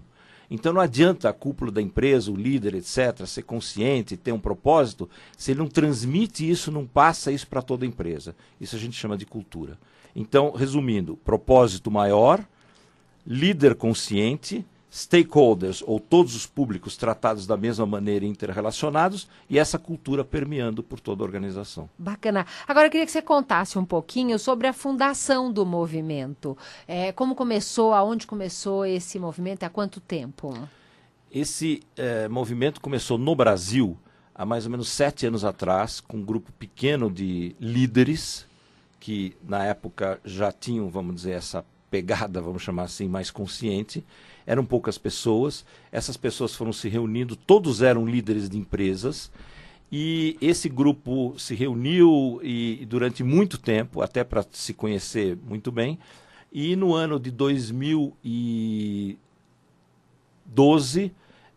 Então 0.49 0.71
não 0.71 0.81
adianta 0.81 1.27
a 1.27 1.33
cúpula 1.33 1.71
da 1.71 1.81
empresa, 1.81 2.31
o 2.31 2.35
líder, 2.35 2.75
etc., 2.75 3.25
ser 3.25 3.43
consciente, 3.43 4.15
ter 4.15 4.31
um 4.31 4.39
propósito, 4.39 5.09
se 5.35 5.51
ele 5.51 5.59
não 5.59 5.67
transmite 5.67 6.47
isso, 6.47 6.71
não 6.71 6.85
passa 6.85 7.31
isso 7.31 7.47
para 7.47 7.61
toda 7.61 7.83
a 7.83 7.87
empresa. 7.87 8.35
Isso 8.61 8.75
a 8.75 8.79
gente 8.79 8.95
chama 8.95 9.17
de 9.17 9.25
cultura. 9.25 9.77
Então, 10.15 10.51
resumindo, 10.51 11.17
propósito 11.17 11.91
maior, 11.91 12.45
líder 13.25 13.75
consciente, 13.75 14.65
stakeholders 14.95 15.83
ou 15.85 15.99
todos 15.99 16.33
os 16.37 16.45
públicos 16.45 16.95
tratados 16.95 17.45
da 17.45 17.57
mesma 17.57 17.85
maneira 17.85 18.23
interrelacionados 18.23 19.27
e 19.49 19.59
essa 19.59 19.77
cultura 19.77 20.23
permeando 20.23 20.81
por 20.81 21.01
toda 21.01 21.21
a 21.21 21.25
organização. 21.25 21.89
Bacana. 21.97 22.45
Agora 22.65 22.87
eu 22.87 22.91
queria 22.91 23.05
que 23.05 23.11
você 23.11 23.21
contasse 23.21 23.77
um 23.77 23.83
pouquinho 23.83 24.39
sobre 24.39 24.67
a 24.67 24.73
fundação 24.73 25.51
do 25.51 25.65
movimento. 25.65 26.57
É, 26.87 27.11
como 27.11 27.35
começou, 27.35 27.93
aonde 27.93 28.25
começou 28.25 28.85
esse 28.85 29.19
movimento, 29.19 29.63
há 29.63 29.69
quanto 29.69 29.99
tempo? 29.99 30.57
Esse 31.29 31.81
é, 31.97 32.29
movimento 32.29 32.79
começou 32.79 33.17
no 33.17 33.35
Brasil 33.35 33.97
há 34.33 34.45
mais 34.45 34.63
ou 34.63 34.71
menos 34.71 34.87
sete 34.87 35.27
anos 35.27 35.43
atrás, 35.43 35.99
com 35.99 36.17
um 36.17 36.23
grupo 36.23 36.53
pequeno 36.53 37.11
de 37.11 37.53
líderes 37.59 38.47
que 38.97 39.35
na 39.43 39.65
época 39.65 40.21
já 40.23 40.53
tinham, 40.53 40.89
vamos 40.89 41.15
dizer, 41.15 41.33
essa 41.33 41.65
pegada, 41.95 42.41
vamos 42.41 42.61
chamar 42.61 42.83
assim, 42.83 43.07
mais 43.07 43.31
consciente 43.31 44.03
eram 44.45 44.65
poucas 44.65 44.97
pessoas, 44.97 45.65
essas 45.91 46.17
pessoas 46.17 46.53
foram 46.53 46.73
se 46.73 46.87
reunindo, 46.89 47.35
todos 47.35 47.81
eram 47.81 48.05
líderes 48.05 48.47
de 48.49 48.57
empresas, 48.59 49.31
e 49.91 50.37
esse 50.41 50.69
grupo 50.69 51.33
se 51.37 51.55
reuniu 51.55 52.39
e, 52.43 52.85
durante 52.87 53.23
muito 53.23 53.57
tempo, 53.57 54.01
até 54.01 54.23
para 54.23 54.45
se 54.51 54.71
conhecer 54.73 55.35
muito 55.47 55.71
bem, 55.71 55.97
e 56.51 56.75
no 56.75 56.93
ano 56.93 57.19
de 57.19 57.31
2012, 57.31 59.17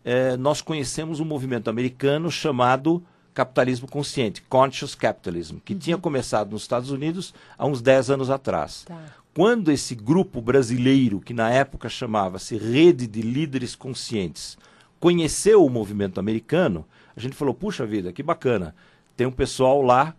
eh, 0.03 0.37
nós 0.37 0.61
conhecemos 0.61 1.19
um 1.19 1.25
movimento 1.25 1.69
americano 1.69 2.31
chamado 2.31 3.03
capitalismo 3.33 3.87
consciente, 3.87 4.41
conscious 4.41 4.95
capitalism, 4.95 5.57
que 5.63 5.73
uhum. 5.73 5.79
tinha 5.79 5.97
começado 5.97 6.51
nos 6.51 6.63
Estados 6.63 6.91
Unidos 6.91 7.33
há 7.57 7.65
uns 7.65 7.81
10 7.81 8.09
anos 8.09 8.29
atrás. 8.29 8.83
Tá. 8.85 9.01
Quando 9.33 9.71
esse 9.71 9.93
grupo 9.95 10.41
brasileiro, 10.41 11.19
que 11.19 11.33
na 11.33 11.49
época 11.49 11.87
chamava-se 11.87 12.57
Rede 12.57 13.07
de 13.07 13.21
Líderes 13.21 13.75
Conscientes, 13.75 14.57
conheceu 14.99 15.63
o 15.63 15.69
movimento 15.69 16.19
americano, 16.19 16.85
a 17.15 17.19
gente 17.19 17.35
falou: 17.35 17.53
puxa 17.53 17.85
vida, 17.85 18.11
que 18.11 18.23
bacana, 18.23 18.75
tem 19.15 19.27
um 19.27 19.31
pessoal 19.31 19.81
lá 19.81 20.15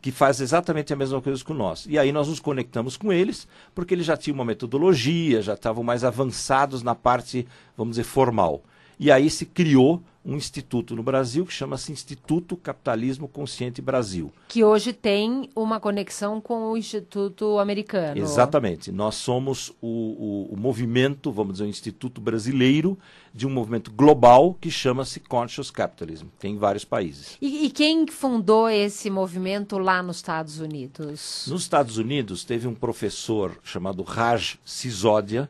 que 0.00 0.12
faz 0.12 0.40
exatamente 0.40 0.92
a 0.92 0.96
mesma 0.96 1.20
coisa 1.20 1.44
que 1.44 1.52
nós. 1.52 1.86
E 1.88 1.98
aí 1.98 2.12
nós 2.12 2.28
nos 2.28 2.38
conectamos 2.38 2.96
com 2.96 3.12
eles, 3.12 3.46
porque 3.74 3.92
eles 3.92 4.06
já 4.06 4.16
tinham 4.16 4.36
uma 4.36 4.44
metodologia, 4.44 5.42
já 5.42 5.54
estavam 5.54 5.82
mais 5.82 6.04
avançados 6.04 6.82
na 6.82 6.94
parte, 6.94 7.46
vamos 7.76 7.96
dizer, 7.96 8.04
formal. 8.04 8.62
E 8.98 9.10
aí 9.10 9.28
se 9.28 9.44
criou 9.44 10.02
um 10.26 10.34
instituto 10.34 10.96
no 10.96 11.02
Brasil 11.04 11.46
que 11.46 11.52
chama-se 11.52 11.92
Instituto 11.92 12.56
Capitalismo 12.56 13.28
Consciente 13.28 13.80
Brasil. 13.80 14.32
Que 14.48 14.64
hoje 14.64 14.92
tem 14.92 15.48
uma 15.54 15.78
conexão 15.78 16.40
com 16.40 16.72
o 16.72 16.76
Instituto 16.76 17.58
Americano. 17.58 18.20
Exatamente. 18.20 18.90
Nós 18.90 19.14
somos 19.14 19.72
o, 19.80 20.48
o, 20.50 20.54
o 20.54 20.56
movimento, 20.56 21.30
vamos 21.30 21.54
dizer, 21.54 21.64
o 21.64 21.68
Instituto 21.68 22.20
Brasileiro 22.20 22.98
de 23.32 23.46
um 23.46 23.50
movimento 23.50 23.92
global 23.92 24.54
que 24.60 24.70
chama-se 24.70 25.20
Conscious 25.20 25.70
Capitalism. 25.70 26.26
Tem 26.40 26.54
em 26.54 26.58
vários 26.58 26.84
países. 26.84 27.36
E, 27.40 27.66
e 27.66 27.70
quem 27.70 28.06
fundou 28.08 28.68
esse 28.68 29.08
movimento 29.08 29.78
lá 29.78 30.02
nos 30.02 30.16
Estados 30.16 30.58
Unidos? 30.58 31.46
Nos 31.46 31.62
Estados 31.62 31.98
Unidos 31.98 32.44
teve 32.44 32.66
um 32.66 32.74
professor 32.74 33.56
chamado 33.62 34.02
Raj 34.02 34.58
Sisodia, 34.64 35.48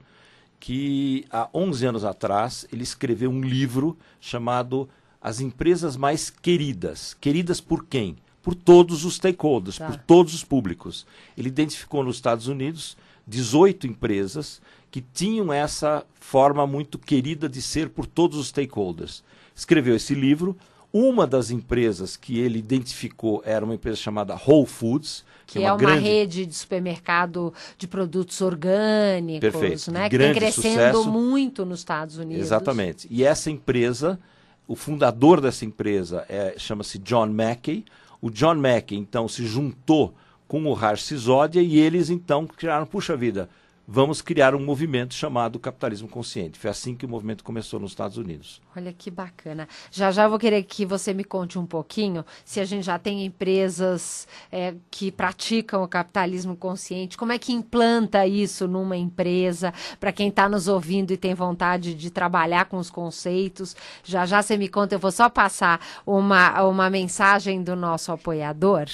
que 0.61 1.25
há 1.31 1.49
11 1.53 1.87
anos 1.87 2.05
atrás 2.05 2.67
ele 2.73 2.83
escreveu 2.83 3.31
um 3.31 3.41
livro 3.41 3.97
chamado 4.21 4.89
As 5.21 5.41
Empresas 5.41 5.97
Mais 5.97 6.31
Queridas. 6.31 7.15
Queridas 7.21 7.61
por 7.61 7.85
quem? 7.85 8.17
Por 8.43 8.55
todos 8.55 9.05
os 9.05 9.17
stakeholders, 9.17 9.79
tá. 9.79 9.87
por 9.87 9.97
todos 9.97 10.35
os 10.35 10.45
públicos. 10.45 11.07
Ele 11.37 11.49
identificou 11.49 12.05
nos 12.05 12.17
Estados 12.17 12.47
Unidos 12.47 12.97
18 13.27 13.87
empresas 13.87 14.61
que 14.91 15.01
tinham 15.01 15.53
essa 15.53 16.07
forma 16.21 16.67
muito 16.67 16.99
querida 16.99 17.49
de 17.49 17.61
ser 17.61 17.91
por 17.91 18.07
todos 18.07 18.39
os 18.39 18.49
stakeholders. 18.49 19.23
Escreveu 19.55 19.97
esse 19.97 20.15
livro. 20.15 20.57
Uma 20.99 21.27
das 21.27 21.51
empresas 21.51 22.17
que 22.17 22.39
ele 22.39 22.59
identificou 22.59 23.43
era 23.45 23.63
uma 23.63 23.75
empresa 23.75 23.99
chamada 23.99 24.35
Whole 24.35 24.65
Foods, 24.65 25.27
que, 25.47 25.63
é 25.63 25.71
uma, 25.71 25.77
grande... 25.77 26.01
rede 26.01 26.47
de 26.47 26.55
supermercado 26.55 27.53
de 27.77 27.87
produtos 27.87 28.41
orgânicos, 28.41 29.41
Perfeito. 29.41 29.93
né? 29.93 30.09
Que 30.09 30.17
tem 30.17 30.33
crescendo 30.33 30.97
sucesso. 30.97 31.11
muito 31.11 31.67
nos 31.67 31.81
Estados 31.81 32.17
Unidos. 32.17 32.43
Exatamente. 32.43 33.07
E 33.11 33.23
essa 33.23 33.51
empresa, 33.51 34.19
o 34.67 34.75
fundador 34.75 35.39
dessa 35.39 35.67
empresa 35.67 36.25
é, 36.31 36.55
chama-se 36.57 36.99
John 36.99 37.27
Mackey. 37.27 37.85
O 38.19 38.31
John 38.31 38.55
Mackey, 38.55 38.97
então, 38.97 39.29
se 39.29 39.47
juntou 39.47 40.15
com 40.49 40.65
o 40.65 40.75
Harsh 40.75 41.03
Sisodia 41.03 41.61
e 41.61 41.79
eles, 41.79 42.09
então, 42.09 42.47
criaram, 42.47 42.87
puxa 42.87 43.15
vida, 43.15 43.51
vamos 43.87 44.21
criar 44.21 44.55
um 44.55 44.65
movimento 44.65 45.15
chamado 45.15 45.59
capitalismo 45.59 46.09
consciente. 46.09 46.59
Foi 46.59 46.69
assim 46.69 46.95
que 46.95 47.07
o 47.07 47.09
movimento 47.09 47.45
começou 47.45 47.79
nos 47.79 47.93
Estados 47.93 48.17
Unidos. 48.17 48.61
Olha 48.77 48.93
que 48.93 49.11
bacana. 49.11 49.69
Já 49.91 50.11
já 50.11 50.27
vou 50.27 50.39
querer 50.39 50.63
que 50.65 50.85
você 50.85 51.15
me 51.15 51.23
conte 51.23 51.59
um 51.59 51.67
pouquinho 51.67 52.25
se 52.45 52.59
a 52.59 52.65
gente 52.65 52.85
já 52.85 52.99
tem 52.99 53.25
empresas 53.25 54.27
é, 54.51 54.75
que 54.91 55.13
praticam 55.13 55.83
o 55.83 55.89
capitalismo 55.89 56.57
consciente, 56.57 57.17
como 57.17 57.33
é 57.33 57.39
que 57.39 57.53
implanta 57.53 58.27
isso 58.27 58.67
numa 58.67 58.97
empresa, 58.97 59.73
para 60.01 60.13
quem 60.13 60.29
está 60.29 60.49
nos 60.49 60.67
ouvindo 60.67 61.13
e 61.13 61.17
tem 61.17 61.35
vontade 61.35 61.95
de 61.95 62.11
trabalhar 62.11 62.65
com 62.65 62.79
os 62.79 62.91
conceitos. 62.91 63.77
Já 64.03 64.27
já 64.27 64.43
você 64.43 64.57
me 64.57 64.69
conta, 64.69 64.95
eu 64.95 64.99
vou 64.99 65.13
só 65.13 65.29
passar 65.29 65.81
uma, 66.05 66.63
uma 66.65 66.91
mensagem 66.91 67.63
do 67.63 67.77
nosso 67.77 68.11
apoiador. 68.11 68.87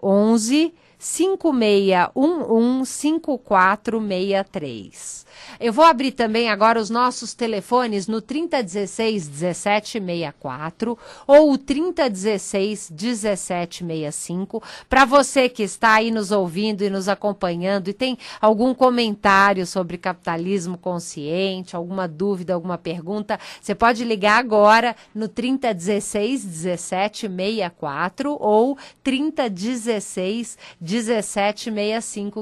11 0.00 0.72
5611 0.98 2.84
5463. 2.84 5.26
Eu 5.60 5.72
vou 5.72 5.84
abrir 5.84 6.10
também 6.12 6.48
agora 6.50 6.80
os 6.80 6.90
nossos 6.90 7.32
telefones 7.34 8.08
no 8.08 8.20
3016 8.20 9.28
1764 9.28 10.98
ou 11.26 11.52
o 11.52 11.58
3016 11.58 12.90
1765 12.90 14.62
para 14.88 15.04
você 15.04 15.48
que 15.48 15.62
está 15.62 15.94
aí 15.94 16.10
nos 16.10 16.32
ouvindo 16.32 16.82
e 16.82 16.90
nos 16.90 17.08
acompanhando 17.08 17.88
e 17.88 17.92
tem 17.92 18.18
algum 18.40 18.74
comentário 18.74 19.64
sobre 19.66 19.98
capitalismo 19.98 20.76
consciente, 20.76 21.76
alguma 21.76 22.08
dúvida, 22.08 22.54
alguma 22.54 22.78
pergunta, 22.78 23.38
você 23.60 23.74
pode 23.74 24.04
ligar 24.04 24.38
agora 24.38 24.96
no 25.14 25.28
3016 25.28 26.44
1764 26.44 28.36
ou 28.40 28.78
3016 29.02 30.56
1765 30.80 30.87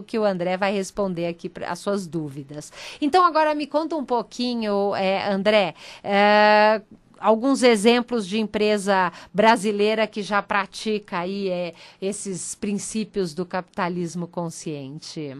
que 0.03 0.19
o 0.19 0.25
André 0.25 0.57
vai 0.57 0.73
responder 0.73 1.27
aqui 1.27 1.51
as 1.67 1.79
suas 1.79 2.07
dúvidas. 2.07 2.73
Então, 3.01 3.25
agora 3.25 3.55
me 3.55 3.67
conta 3.67 3.97
um 3.97 4.05
pouquinho, 4.05 4.95
é, 4.95 5.29
André. 5.29 5.75
É, 6.03 6.81
alguns 7.19 7.63
exemplos 7.63 8.27
de 8.27 8.39
empresa 8.39 9.13
brasileira 9.33 10.07
que 10.07 10.23
já 10.23 10.43
pratica 10.43 11.21
aí 11.21 11.49
é, 11.49 11.75
esses 12.01 12.55
princípios 12.55 13.35
do 13.35 13.45
capitalismo 13.45 14.27
consciente. 14.27 15.35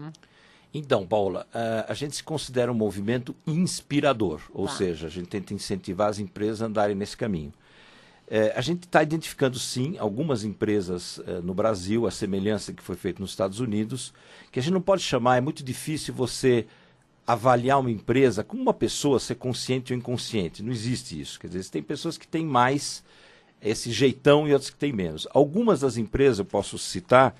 Então, 0.73 1.07
Paula, 1.07 1.47
uh, 1.53 1.89
a 1.89 1.93
gente 1.93 2.15
se 2.17 2.23
considera 2.23 2.71
um 2.71 2.75
movimento 2.75 3.35
inspirador, 3.45 4.41
ou 4.53 4.67
tá. 4.67 4.73
seja, 4.73 5.07
a 5.07 5.09
gente 5.09 5.27
tenta 5.27 5.53
incentivar 5.53 6.09
as 6.09 6.19
empresas 6.19 6.61
a 6.61 6.65
andarem 6.65 6.95
nesse 6.95 7.15
caminho. 7.15 7.53
É, 8.29 8.51
a 8.55 8.61
gente 8.61 8.83
está 8.83 9.01
identificando, 9.01 9.57
sim, 9.57 9.97
algumas 9.97 10.43
empresas 10.43 11.21
é, 11.25 11.39
no 11.39 11.53
Brasil, 11.53 12.05
a 12.05 12.11
semelhança 12.11 12.73
que 12.73 12.83
foi 12.83 12.97
feita 12.97 13.21
nos 13.21 13.29
Estados 13.29 13.61
Unidos, 13.61 14.13
que 14.51 14.59
a 14.59 14.61
gente 14.61 14.73
não 14.73 14.81
pode 14.81 15.01
chamar, 15.01 15.37
é 15.37 15.41
muito 15.41 15.63
difícil 15.63 16.13
você 16.13 16.67
avaliar 17.25 17.79
uma 17.79 17.91
empresa 17.91 18.43
como 18.43 18.61
uma 18.61 18.73
pessoa 18.73 19.19
ser 19.19 19.35
consciente 19.35 19.93
ou 19.93 19.99
inconsciente. 19.99 20.61
Não 20.61 20.71
existe 20.71 21.19
isso. 21.19 21.39
Quer 21.39 21.47
dizer, 21.47 21.69
tem 21.69 21.83
pessoas 21.83 22.17
que 22.17 22.27
têm 22.27 22.45
mais 22.45 23.03
esse 23.61 23.91
jeitão 23.91 24.47
e 24.47 24.53
outras 24.53 24.69
que 24.69 24.77
têm 24.77 24.93
menos. 24.93 25.27
Algumas 25.33 25.79
das 25.79 25.97
empresas, 25.97 26.39
eu 26.39 26.45
posso 26.45 26.77
citar, 26.77 27.35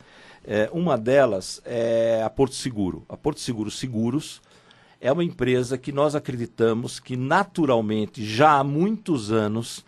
é, 0.46 0.70
uma 0.72 0.98
delas 0.98 1.62
é 1.66 2.22
a 2.24 2.30
Porto 2.30 2.56
Seguro. 2.56 3.06
A 3.10 3.18
Porto 3.18 3.42
Seguro 3.42 3.70
Seguros 3.70 4.42
é 5.00 5.12
uma 5.12 5.24
empresa 5.24 5.78
que 5.78 5.92
nós 5.92 6.16
acreditamos 6.16 7.00
que 7.00 7.16
naturalmente, 7.16 8.26
já 8.26 8.60
há 8.60 8.64
muitos 8.64 9.32
anos, 9.32 9.86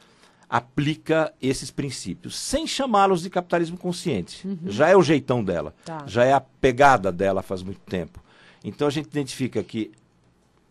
aplica 0.49 1.31
esses 1.39 1.69
princípios, 1.69 2.35
sem 2.35 2.65
chamá-los 2.65 3.21
de 3.21 3.29
capitalismo 3.29 3.77
consciente. 3.77 4.47
Uhum. 4.47 4.57
Já 4.65 4.89
é 4.89 4.97
o 4.97 5.03
jeitão 5.03 5.43
dela, 5.43 5.75
tá. 5.85 6.03
já 6.07 6.25
é 6.25 6.33
a 6.33 6.41
pegada 6.41 7.11
dela 7.11 7.43
faz 7.43 7.61
muito 7.61 7.81
tempo. 7.81 8.19
Então 8.63 8.87
a 8.87 8.91
gente 8.91 9.05
identifica 9.05 9.63
que. 9.63 9.91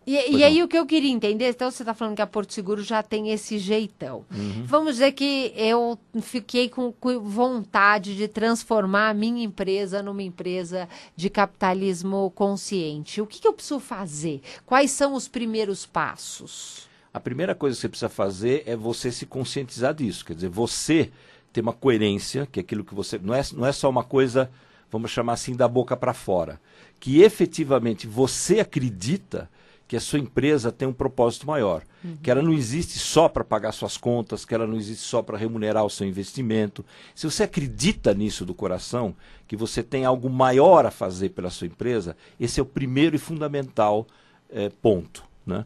E, 0.05 0.37
e 0.37 0.43
aí 0.43 0.63
o 0.63 0.69
que 0.69 0.77
eu 0.77 0.87
queria 0.87 1.13
entender, 1.13 1.51
então 1.51 1.71
você 1.71 1.83
está 1.83 1.93
falando 1.93 2.17
que 2.17 2.23
a 2.23 2.27
Porto 2.27 2.55
Seguro 2.55 2.83
já 2.83 3.03
tem 3.03 3.31
esse 3.31 3.59
jeitão. 3.59 4.25
Uhum. 4.35 4.65
Vamos 4.65 4.95
dizer 4.95 5.13
que 5.13 5.53
eu 5.55 5.99
fiquei 6.23 6.71
com, 6.71 6.95
vontade 7.21 8.17
de 8.17 8.27
transformar 8.27 9.11
a 9.11 9.15
minha 9.15 9.45
empresa 9.45 10.03
numa 10.03 10.23
empresa 10.23 10.89
de 11.15 11.29
capitalismo 11.29 12.33
consciente. 12.35 13.21
O 13.21 13.27
que, 13.27 13.39
que 13.39 13.47
eu 13.47 13.53
preciso 13.53 13.81
fazer? 13.81 14.41
Quais 14.65 14.91
são 14.91 15.13
os 15.13 15.29
primeiros 15.29 15.85
passos? 15.85 16.88
A 17.19 17.21
primeira 17.21 17.53
coisa 17.53 17.75
que 17.75 17.81
você 17.81 17.89
precisa 17.89 18.09
fazer 18.09 18.63
é 18.65 18.77
você 18.77 19.11
se 19.11 19.27
conscientizar 19.27 19.93
disso. 19.93 20.25
Quer 20.25 20.35
dizer, 20.35 20.49
você 20.49 21.11
ter 21.53 21.61
uma 21.61 21.73
coerência, 21.73 22.47
que 22.47 22.61
é 22.61 22.63
aquilo 22.63 22.85
que 22.85 22.95
você. 22.95 23.19
Não 23.19 23.35
é, 23.35 23.43
não 23.53 23.67
é 23.67 23.73
só 23.73 23.91
uma 23.91 24.05
coisa, 24.05 24.49
vamos 24.89 25.11
chamar 25.11 25.33
assim, 25.33 25.57
da 25.57 25.67
boca 25.67 25.97
para 25.97 26.15
fora. 26.15 26.61
Que 27.01 27.23
efetivamente 27.23 28.07
você 28.07 28.61
acredita 28.61 29.51
que 29.89 29.97
a 29.97 30.01
sua 30.01 30.21
empresa 30.21 30.71
tem 30.71 30.87
um 30.87 30.93
propósito 30.93 31.47
maior. 31.47 31.83
Uhum. 32.05 32.17
Que 32.23 32.31
ela 32.31 32.41
não 32.41 32.53
existe 32.53 33.01
só 33.01 33.29
para 33.29 33.43
pagar 33.43 33.73
suas 33.73 33.97
contas, 33.97 34.45
que 34.45 34.55
ela 34.55 34.67
não 34.67 34.77
existe 34.77 35.03
só 35.03 35.21
para 35.21 35.37
remunerar 35.37 35.85
o 35.85 35.91
seu 35.91 36.07
investimento. 36.07 36.85
Se 37.17 37.29
você 37.29 37.43
acredita 37.43 38.15
nisso 38.15 38.45
do 38.45 38.55
coração, 38.55 39.13
que 39.49 39.57
você 39.57 39.83
tem 39.83 40.05
algo 40.05 40.31
maior 40.31 40.87
a 40.87 40.91
fazer 40.93 41.31
pela 41.31 41.51
sua 41.51 41.67
empresa, 41.67 42.17
esse 42.39 42.61
é 42.61 42.63
o 42.63 42.67
primeiro 42.67 43.17
e 43.17 43.19
fundamental 43.19 44.07
é, 44.51 44.69
ponto. 44.69 45.25
Né? 45.45 45.65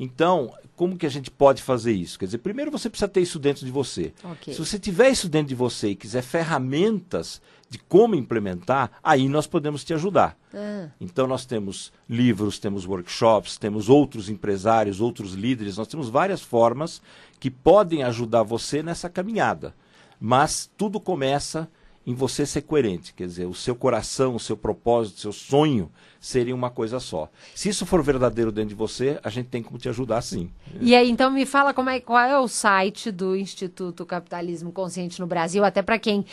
Então, 0.00 0.52
como 0.80 0.96
que 0.96 1.04
a 1.04 1.10
gente 1.10 1.30
pode 1.30 1.60
fazer 1.60 1.92
isso? 1.92 2.18
Quer 2.18 2.24
dizer, 2.24 2.38
primeiro 2.38 2.70
você 2.70 2.88
precisa 2.88 3.06
ter 3.06 3.20
isso 3.20 3.38
dentro 3.38 3.66
de 3.66 3.70
você. 3.70 4.14
Okay. 4.24 4.54
Se 4.54 4.58
você 4.58 4.78
tiver 4.78 5.10
isso 5.10 5.28
dentro 5.28 5.48
de 5.48 5.54
você 5.54 5.90
e 5.90 5.94
quiser 5.94 6.22
ferramentas 6.22 7.42
de 7.68 7.78
como 7.78 8.14
implementar, 8.14 8.90
aí 9.04 9.28
nós 9.28 9.46
podemos 9.46 9.84
te 9.84 9.92
ajudar. 9.92 10.38
Ah. 10.54 10.88
Então 10.98 11.26
nós 11.26 11.44
temos 11.44 11.92
livros, 12.08 12.58
temos 12.58 12.86
workshops, 12.86 13.58
temos 13.58 13.90
outros 13.90 14.30
empresários, 14.30 15.02
outros 15.02 15.34
líderes, 15.34 15.76
nós 15.76 15.86
temos 15.86 16.08
várias 16.08 16.40
formas 16.40 17.02
que 17.38 17.50
podem 17.50 18.02
ajudar 18.02 18.42
você 18.42 18.82
nessa 18.82 19.10
caminhada. 19.10 19.74
Mas 20.18 20.70
tudo 20.78 20.98
começa 20.98 21.68
em 22.06 22.14
você 22.14 22.46
ser 22.46 22.62
coerente, 22.62 23.12
quer 23.12 23.26
dizer, 23.26 23.44
o 23.46 23.54
seu 23.54 23.74
coração, 23.74 24.34
o 24.34 24.40
seu 24.40 24.56
propósito, 24.56 25.16
o 25.16 25.20
seu 25.20 25.32
sonho 25.32 25.92
serem 26.18 26.54
uma 26.54 26.70
coisa 26.70 26.98
só. 26.98 27.28
Se 27.54 27.68
isso 27.68 27.84
for 27.84 28.02
verdadeiro 28.02 28.50
dentro 28.50 28.70
de 28.70 28.74
você, 28.74 29.20
a 29.22 29.28
gente 29.28 29.50
tem 29.50 29.62
como 29.62 29.76
te 29.78 29.86
ajudar 29.88 30.22
sim. 30.22 30.50
E 30.80 30.94
aí, 30.94 31.10
então 31.10 31.30
me 31.30 31.44
fala 31.44 31.74
como 31.74 31.90
é, 31.90 32.00
qual 32.00 32.20
é 32.20 32.38
o 32.38 32.48
site 32.48 33.10
do 33.10 33.36
Instituto 33.36 34.06
Capitalismo 34.06 34.72
Consciente 34.72 35.20
no 35.20 35.26
Brasil, 35.26 35.62
até 35.62 35.82
para 35.82 35.98
quem 35.98 36.24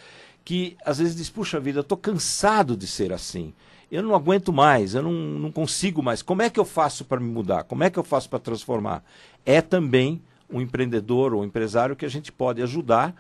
que 0.45 0.77
às 0.85 0.99
vezes 0.99 1.17
diz, 1.17 1.29
puxa 1.29 1.59
vida, 1.59 1.81
estou 1.81 1.99
cansado 1.99 2.77
de 2.77 2.87
ser 2.87 3.13
assim 3.13 3.53
eu 3.91 4.03
não 4.03 4.15
aguento 4.15 4.53
mais, 4.53 4.95
eu 4.95 5.03
não, 5.03 5.13
não 5.13 5.53
consigo 5.53 6.03
mais. 6.03 6.23
Como 6.23 6.43
é 6.43 6.51
que 6.51 6.59
eu 6.59 6.65
faço 6.65 7.05
para 7.05 7.21
me 7.21 7.29
mudar? 7.29 7.65
Como 7.65 7.85
é 7.85 7.91
que 7.91 7.99
eu 7.99 8.05
faço 8.05 8.29
para 8.29 8.39
transformar? 8.39 9.05
É 9.45 9.61
também 9.61 10.21
um 10.51 10.61
empreendedor 10.61 11.35
ou 11.35 11.43
um 11.43 11.45
empresário 11.45 11.97
que 11.97 12.05
a 12.05 12.09
gente 12.09 12.33
pode 12.33 12.63
ajudar, 12.63 13.15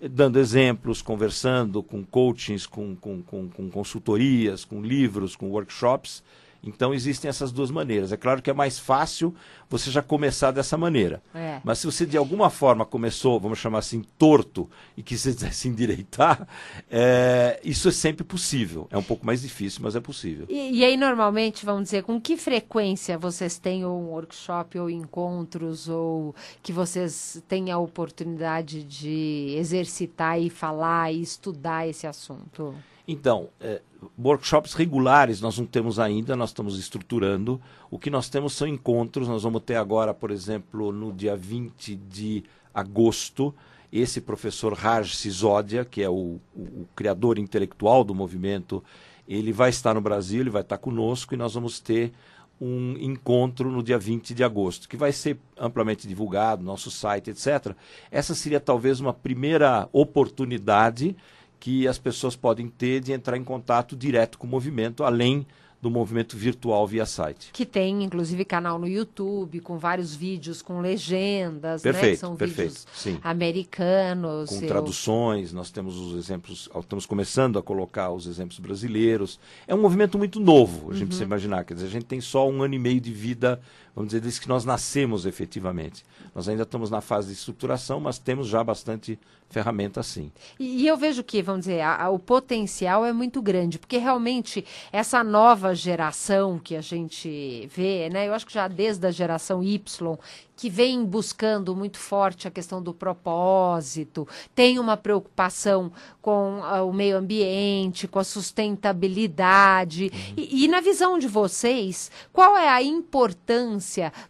eh, 0.00 0.08
dando 0.08 0.38
exemplos, 0.38 1.02
conversando 1.02 1.82
com 1.82 2.04
coachings, 2.04 2.66
com, 2.66 2.94
com, 2.96 3.22
com, 3.22 3.48
com 3.48 3.70
consultorias, 3.70 4.64
com 4.64 4.82
livros, 4.82 5.36
com 5.36 5.50
workshops 5.50 6.22
então 6.62 6.92
existem 6.92 7.28
essas 7.28 7.50
duas 7.50 7.70
maneiras. 7.70 8.12
É 8.12 8.16
claro 8.16 8.42
que 8.42 8.50
é 8.50 8.52
mais 8.52 8.78
fácil 8.78 9.34
você 9.68 9.90
já 9.90 10.02
começar 10.02 10.50
dessa 10.50 10.76
maneira. 10.76 11.22
É. 11.34 11.60
Mas 11.64 11.78
se 11.78 11.86
você 11.86 12.04
de 12.04 12.16
alguma 12.16 12.50
forma 12.50 12.84
começou, 12.84 13.40
vamos 13.40 13.58
chamar 13.58 13.78
assim, 13.78 14.02
torto 14.18 14.68
e 14.96 15.02
quiser 15.02 15.34
se 15.52 15.68
endireitar, 15.68 16.46
é, 16.90 17.60
isso 17.64 17.88
é 17.88 17.92
sempre 17.92 18.24
possível. 18.24 18.86
É 18.90 18.98
um 18.98 19.02
pouco 19.02 19.24
mais 19.24 19.42
difícil, 19.42 19.80
mas 19.82 19.96
é 19.96 20.00
possível. 20.00 20.46
E, 20.48 20.78
e 20.78 20.84
aí, 20.84 20.96
normalmente, 20.96 21.64
vamos 21.64 21.84
dizer, 21.84 22.02
com 22.02 22.20
que 22.20 22.36
frequência 22.36 23.18
vocês 23.18 23.58
têm 23.58 23.84
ou 23.84 24.00
um 24.00 24.08
workshop 24.08 24.78
ou 24.78 24.90
encontros 24.90 25.88
ou 25.88 26.34
que 26.62 26.72
vocês 26.72 27.42
têm 27.48 27.70
a 27.70 27.78
oportunidade 27.78 28.82
de 28.82 29.54
exercitar 29.56 30.40
e 30.40 30.50
falar 30.50 31.12
e 31.12 31.22
estudar 31.22 31.88
esse 31.88 32.06
assunto? 32.06 32.74
Então, 33.12 33.48
é, 33.60 33.82
workshops 34.16 34.72
regulares 34.72 35.40
nós 35.40 35.58
não 35.58 35.66
temos 35.66 35.98
ainda, 35.98 36.36
nós 36.36 36.50
estamos 36.50 36.78
estruturando. 36.78 37.60
O 37.90 37.98
que 37.98 38.08
nós 38.08 38.28
temos 38.28 38.52
são 38.52 38.68
encontros. 38.68 39.26
Nós 39.26 39.42
vamos 39.42 39.62
ter 39.64 39.74
agora, 39.74 40.14
por 40.14 40.30
exemplo, 40.30 40.92
no 40.92 41.12
dia 41.12 41.34
20 41.34 41.96
de 41.96 42.44
agosto, 42.72 43.52
esse 43.92 44.20
professor 44.20 44.74
Raj 44.74 45.12
Sisodia, 45.16 45.84
que 45.84 46.00
é 46.00 46.08
o, 46.08 46.38
o, 46.54 46.60
o 46.62 46.88
criador 46.94 47.36
intelectual 47.36 48.04
do 48.04 48.14
movimento, 48.14 48.80
Ele 49.26 49.52
vai 49.52 49.70
estar 49.70 49.92
no 49.92 50.00
Brasil, 50.00 50.42
ele 50.42 50.50
vai 50.50 50.62
estar 50.62 50.78
conosco 50.78 51.34
e 51.34 51.36
nós 51.36 51.54
vamos 51.54 51.80
ter 51.80 52.12
um 52.60 52.92
encontro 53.00 53.72
no 53.72 53.82
dia 53.82 53.98
20 53.98 54.34
de 54.34 54.44
agosto, 54.44 54.88
que 54.88 54.96
vai 54.96 55.10
ser 55.10 55.36
amplamente 55.58 56.06
divulgado, 56.06 56.62
nosso 56.62 56.92
site, 56.92 57.30
etc. 57.30 57.74
Essa 58.08 58.36
seria 58.36 58.60
talvez 58.60 59.00
uma 59.00 59.12
primeira 59.12 59.88
oportunidade 59.92 61.16
que 61.60 61.86
as 61.86 61.98
pessoas 61.98 62.34
podem 62.34 62.68
ter 62.68 63.00
de 63.00 63.12
entrar 63.12 63.36
em 63.36 63.44
contato 63.44 63.94
direto 63.94 64.38
com 64.38 64.46
o 64.46 64.50
movimento, 64.50 65.04
além 65.04 65.46
do 65.80 65.90
movimento 65.90 66.36
virtual 66.36 66.86
via 66.86 67.06
site. 67.06 67.50
Que 67.52 67.64
tem, 67.64 68.04
inclusive, 68.04 68.44
canal 68.44 68.78
no 68.78 68.86
YouTube, 68.86 69.60
com 69.60 69.78
vários 69.78 70.14
vídeos 70.14 70.60
com 70.60 70.80
legendas, 70.80 71.80
perfeito, 71.80 72.04
né? 72.04 72.10
Que 72.12 72.16
são 72.18 72.36
perfeito, 72.36 72.68
vídeos 72.68 72.86
sim. 72.92 73.18
americanos. 73.22 74.50
Com 74.50 74.56
eu... 74.56 74.68
traduções, 74.68 75.52
nós 75.52 75.70
temos 75.70 75.96
os 75.96 76.16
exemplos, 76.16 76.68
estamos 76.78 77.06
começando 77.06 77.58
a 77.58 77.62
colocar 77.62 78.10
os 78.10 78.26
exemplos 78.26 78.58
brasileiros. 78.58 79.40
É 79.66 79.74
um 79.74 79.80
movimento 79.80 80.18
muito 80.18 80.38
novo, 80.38 80.90
a 80.90 80.92
gente 80.92 81.02
uhum. 81.02 81.06
precisa 81.06 81.24
imaginar. 81.24 81.64
Quer 81.64 81.74
dizer, 81.74 81.86
a 81.86 81.90
gente 81.90 82.04
tem 82.04 82.20
só 82.20 82.48
um 82.48 82.62
ano 82.62 82.74
e 82.74 82.78
meio 82.78 83.00
de 83.00 83.12
vida, 83.12 83.58
vamos 83.94 84.10
dizer, 84.10 84.20
desde 84.20 84.40
que 84.40 84.48
nós 84.48 84.64
nascemos 84.64 85.26
efetivamente. 85.26 86.04
Nós 86.34 86.48
ainda 86.48 86.62
estamos 86.62 86.90
na 86.90 87.00
fase 87.00 87.28
de 87.28 87.34
estruturação, 87.34 88.00
mas 88.00 88.18
temos 88.18 88.48
já 88.48 88.62
bastante 88.62 89.18
ferramenta 89.50 90.02
sim. 90.02 90.30
E, 90.58 90.82
e 90.82 90.86
eu 90.86 90.96
vejo 90.96 91.24
que, 91.24 91.42
vamos 91.42 91.62
dizer, 91.62 91.80
a, 91.80 92.04
a, 92.04 92.10
o 92.10 92.18
potencial 92.18 93.04
é 93.04 93.12
muito 93.12 93.42
grande, 93.42 93.78
porque 93.78 93.98
realmente 93.98 94.64
essa 94.92 95.22
nova 95.24 95.74
geração 95.74 96.58
que 96.58 96.76
a 96.76 96.80
gente 96.80 97.68
vê, 97.74 98.08
né? 98.08 98.28
Eu 98.28 98.34
acho 98.34 98.46
que 98.46 98.52
já 98.52 98.68
desde 98.68 99.06
a 99.06 99.10
geração 99.10 99.62
Y, 99.62 100.18
que 100.60 100.68
vem 100.68 101.04
buscando 101.06 101.74
muito 101.74 101.98
forte 101.98 102.46
a 102.46 102.50
questão 102.50 102.82
do 102.82 102.92
propósito, 102.92 104.28
tem 104.54 104.78
uma 104.78 104.94
preocupação 104.94 105.90
com 106.20 106.60
uh, 106.60 106.86
o 106.86 106.92
meio 106.92 107.16
ambiente, 107.16 108.06
com 108.06 108.18
a 108.18 108.24
sustentabilidade. 108.24 110.12
Uhum. 110.12 110.34
E, 110.36 110.64
e, 110.64 110.68
na 110.68 110.82
visão 110.82 111.18
de 111.18 111.26
vocês, 111.26 112.10
qual 112.30 112.58
é 112.58 112.68
a 112.68 112.82
importância 112.82 113.80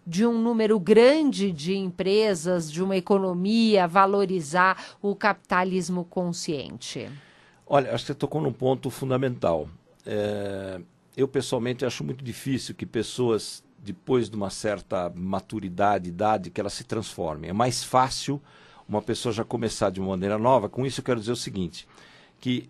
de 0.07 0.27
um 0.27 0.40
número 0.40 0.79
grande 0.79 1.53
de 1.53 1.77
empresas, 1.77 2.70
de 2.70 2.83
uma 2.83 2.96
economia 2.96 3.87
valorizar 3.87 4.96
o 5.03 5.14
capitalismo 5.14 6.05
consciente? 6.05 7.09
Olha, 7.66 7.94
acho 7.94 8.05
que 8.05 8.12
você 8.12 8.14
tocou 8.14 8.40
num 8.40 8.53
ponto 8.53 8.90
fundamental. 8.90 9.68
É, 10.05 10.81
eu 11.16 11.29
pessoalmente 11.29 11.85
acho 11.85 12.03
muito 12.03 12.25
difícil 12.25 12.75
que 12.75 12.87
pessoas 12.87 13.62
depois 13.83 14.29
de 14.29 14.37
uma 14.37 14.51
certa 14.51 15.11
maturidade, 15.14 16.09
idade, 16.09 16.51
que 16.51 16.61
ela 16.61 16.70
se 16.70 16.85
transforme. 16.85 17.49
É 17.49 17.53
mais 17.53 17.83
fácil 17.83 18.40
uma 18.88 19.01
pessoa 19.01 19.33
já 19.33 19.44
começar 19.44 19.90
de 19.90 20.01
uma 20.01 20.11
maneira 20.11 20.37
nova. 20.37 20.68
Com 20.68 20.85
isso 20.85 21.01
eu 21.01 21.05
quero 21.05 21.20
dizer 21.20 21.33
o 21.33 21.37
seguinte, 21.37 21.87
que 22.38 22.68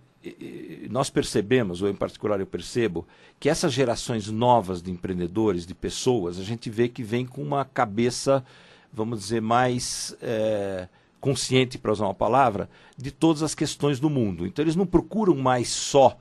nós 0.90 1.08
percebemos, 1.08 1.80
ou 1.80 1.88
em 1.88 1.94
particular 1.94 2.40
eu 2.40 2.46
percebo, 2.46 3.06
que 3.38 3.48
essas 3.48 3.72
gerações 3.72 4.28
novas 4.28 4.82
de 4.82 4.90
empreendedores, 4.90 5.66
de 5.66 5.74
pessoas, 5.74 6.38
a 6.38 6.42
gente 6.42 6.68
vê 6.68 6.88
que 6.88 7.02
vem 7.02 7.24
com 7.24 7.42
uma 7.42 7.64
cabeça, 7.64 8.44
vamos 8.92 9.20
dizer, 9.20 9.40
mais 9.40 10.14
é, 10.20 10.88
consciente, 11.20 11.78
para 11.78 11.92
usar 11.92 12.04
uma 12.04 12.14
palavra, 12.14 12.68
de 12.96 13.10
todas 13.10 13.42
as 13.42 13.54
questões 13.54 13.98
do 13.98 14.10
mundo. 14.10 14.46
Então 14.46 14.62
eles 14.62 14.76
não 14.76 14.86
procuram 14.86 15.34
mais 15.34 15.68
só 15.68 16.18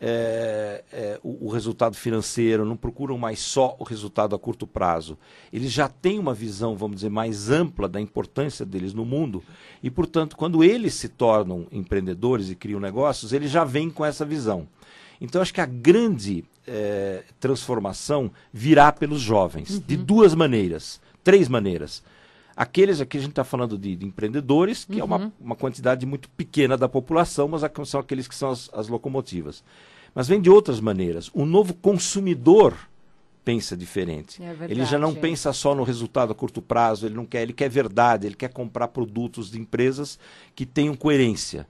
é, 0.00 0.84
é, 0.92 1.20
o, 1.22 1.46
o, 1.46 1.50
resultado 1.50 1.96
financeiro, 1.96 2.64
não 2.64 2.76
procuram 2.76 3.16
mais 3.16 3.38
só 3.38 3.74
o 3.78 3.84
resultado 3.84 4.34
a 4.34 4.38
curto 4.38 4.66
prazo. 4.66 5.16
Eles 5.52 5.72
já 5.72 5.88
têm 5.88 6.18
uma 6.18 6.34
visão, 6.34 6.76
vamos 6.76 6.96
dizer, 6.96 7.08
mais 7.08 7.50
ampla 7.50 7.88
da 7.88 8.00
importância 8.00 8.66
deles 8.66 8.92
no 8.92 9.04
mundo 9.04 9.42
e, 9.82 9.90
portanto, 9.90 10.36
quando 10.36 10.62
eles 10.62 10.94
se 10.94 11.08
tornam 11.08 11.66
empreendedores 11.72 12.50
e 12.50 12.54
criam 12.54 12.78
negócios, 12.78 13.32
eles 13.32 13.50
já 13.50 13.64
vêm 13.64 13.88
com 13.88 14.04
essa 14.04 14.24
visão. 14.24 14.68
Então, 15.18 15.40
acho 15.40 15.54
que 15.54 15.62
a 15.62 15.66
grande 15.66 16.44
é, 16.66 17.24
transformação 17.40 18.30
virá 18.52 18.92
pelos 18.92 19.20
jovens, 19.20 19.76
uhum. 19.76 19.82
de 19.86 19.96
duas 19.96 20.34
maneiras, 20.34 21.00
três 21.24 21.48
maneiras. 21.48 22.02
Aqueles 22.56 23.00
aqui 23.00 23.18
a 23.18 23.20
gente 23.20 23.30
está 23.30 23.44
falando 23.44 23.76
de, 23.76 23.94
de, 23.94 24.06
empreendedores, 24.06 24.86
que 24.86 24.94
uhum. 24.94 25.00
é 25.00 25.04
uma, 25.04 25.16
uhum. 25.18 25.32
uma 25.38 25.54
quantidade 25.54 26.06
muito 26.06 26.30
pequena 26.30 26.76
da 26.76 26.88
população, 26.88 27.48
mas 27.48 27.62
são 27.86 28.00
aqueles 28.00 28.26
que 28.26 28.34
são 28.34 28.50
as, 28.50 28.70
as 28.72 28.88
locomotivas. 28.88 29.62
Mas 30.14 30.26
vem 30.26 30.40
de 30.40 30.48
outras 30.48 30.80
maneiras. 30.80 31.30
O 31.34 31.44
novo 31.44 31.74
consumidor 31.74 32.74
pensa 33.44 33.76
diferente. 33.76 34.42
É 34.42 34.46
verdade, 34.48 34.72
ele 34.72 34.84
já 34.86 34.98
não 34.98 35.10
é. 35.10 35.14
pensa 35.14 35.52
só 35.52 35.74
no 35.74 35.84
resultado 35.84 36.32
a 36.32 36.34
curto 36.34 36.62
prazo, 36.62 37.06
ele 37.06 37.14
não 37.14 37.26
quer, 37.26 37.42
ele 37.42 37.52
quer 37.52 37.68
verdade, 37.68 38.26
ele 38.26 38.34
quer 38.34 38.48
comprar 38.48 38.88
produtos 38.88 39.50
de 39.50 39.60
empresas 39.60 40.18
que 40.54 40.64
tenham 40.64 40.96
coerência 40.96 41.68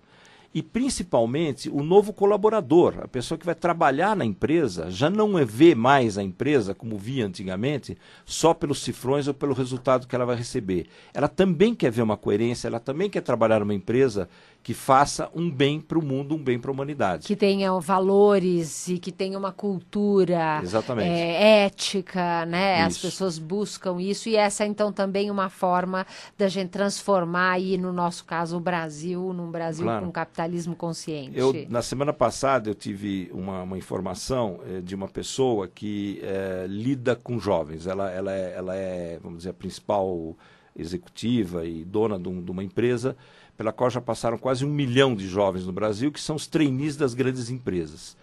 e 0.54 0.62
principalmente 0.62 1.68
o 1.68 1.82
novo 1.82 2.12
colaborador, 2.12 2.94
a 3.02 3.08
pessoa 3.08 3.38
que 3.38 3.46
vai 3.46 3.54
trabalhar 3.54 4.16
na 4.16 4.24
empresa, 4.24 4.90
já 4.90 5.10
não 5.10 5.34
vê 5.44 5.74
mais 5.74 6.16
a 6.16 6.22
empresa 6.22 6.74
como 6.74 6.96
via 6.96 7.26
antigamente, 7.26 7.96
só 8.24 8.54
pelos 8.54 8.82
cifrões 8.82 9.28
ou 9.28 9.34
pelo 9.34 9.54
resultado 9.54 10.06
que 10.06 10.14
ela 10.14 10.24
vai 10.24 10.36
receber. 10.36 10.86
Ela 11.12 11.28
também 11.28 11.74
quer 11.74 11.90
ver 11.90 12.02
uma 12.02 12.16
coerência, 12.16 12.68
ela 12.68 12.80
também 12.80 13.10
quer 13.10 13.20
trabalhar 13.20 13.60
numa 13.60 13.74
empresa 13.74 14.28
que 14.66 14.74
faça 14.74 15.30
um 15.32 15.48
bem 15.48 15.80
para 15.80 15.96
o 15.96 16.04
mundo, 16.04 16.34
um 16.34 16.42
bem 16.42 16.58
para 16.58 16.72
a 16.72 16.74
humanidade. 16.74 17.24
Que 17.24 17.36
tenha 17.36 17.72
valores 17.78 18.88
e 18.88 18.98
que 18.98 19.12
tenha 19.12 19.38
uma 19.38 19.52
cultura 19.52 20.60
é, 21.00 21.66
ética, 21.66 22.44
né? 22.46 22.78
Isso. 22.80 22.86
As 22.88 22.98
pessoas 22.98 23.38
buscam 23.38 24.00
isso 24.00 24.28
e 24.28 24.34
essa 24.34 24.64
é 24.64 24.66
então 24.66 24.90
também 24.90 25.30
uma 25.30 25.48
forma 25.48 26.04
da 26.36 26.48
gente 26.48 26.70
transformar 26.70 27.52
aí, 27.52 27.78
no 27.78 27.92
nosso 27.92 28.24
caso, 28.24 28.56
o 28.56 28.60
Brasil, 28.60 29.32
num 29.32 29.52
Brasil 29.52 29.84
claro. 29.84 30.06
com 30.06 30.10
capitalismo 30.46 30.76
consciente. 30.76 31.38
Eu, 31.38 31.52
na 31.68 31.82
semana 31.82 32.12
passada 32.12 32.70
eu 32.70 32.74
tive 32.74 33.30
uma, 33.32 33.62
uma 33.62 33.76
informação 33.76 34.60
eh, 34.66 34.80
de 34.80 34.94
uma 34.94 35.08
pessoa 35.08 35.68
que 35.68 36.20
eh, 36.22 36.66
lida 36.68 37.16
com 37.16 37.38
jovens. 37.38 37.86
Ela, 37.86 38.10
ela, 38.10 38.32
é, 38.32 38.54
ela 38.56 38.76
é, 38.76 39.18
vamos 39.22 39.38
dizer, 39.38 39.50
a 39.50 39.54
principal 39.54 40.36
executiva 40.74 41.66
e 41.66 41.84
dona 41.84 42.18
de, 42.18 42.28
um, 42.28 42.42
de 42.42 42.50
uma 42.50 42.62
empresa 42.62 43.16
pela 43.56 43.72
qual 43.72 43.88
já 43.88 44.00
passaram 44.00 44.36
quase 44.36 44.64
um 44.64 44.68
milhão 44.68 45.14
de 45.14 45.26
jovens 45.26 45.66
no 45.66 45.72
Brasil, 45.72 46.12
que 46.12 46.20
são 46.20 46.36
os 46.36 46.46
trainees 46.46 46.96
das 46.96 47.14
grandes 47.14 47.48
empresas. 47.48 48.16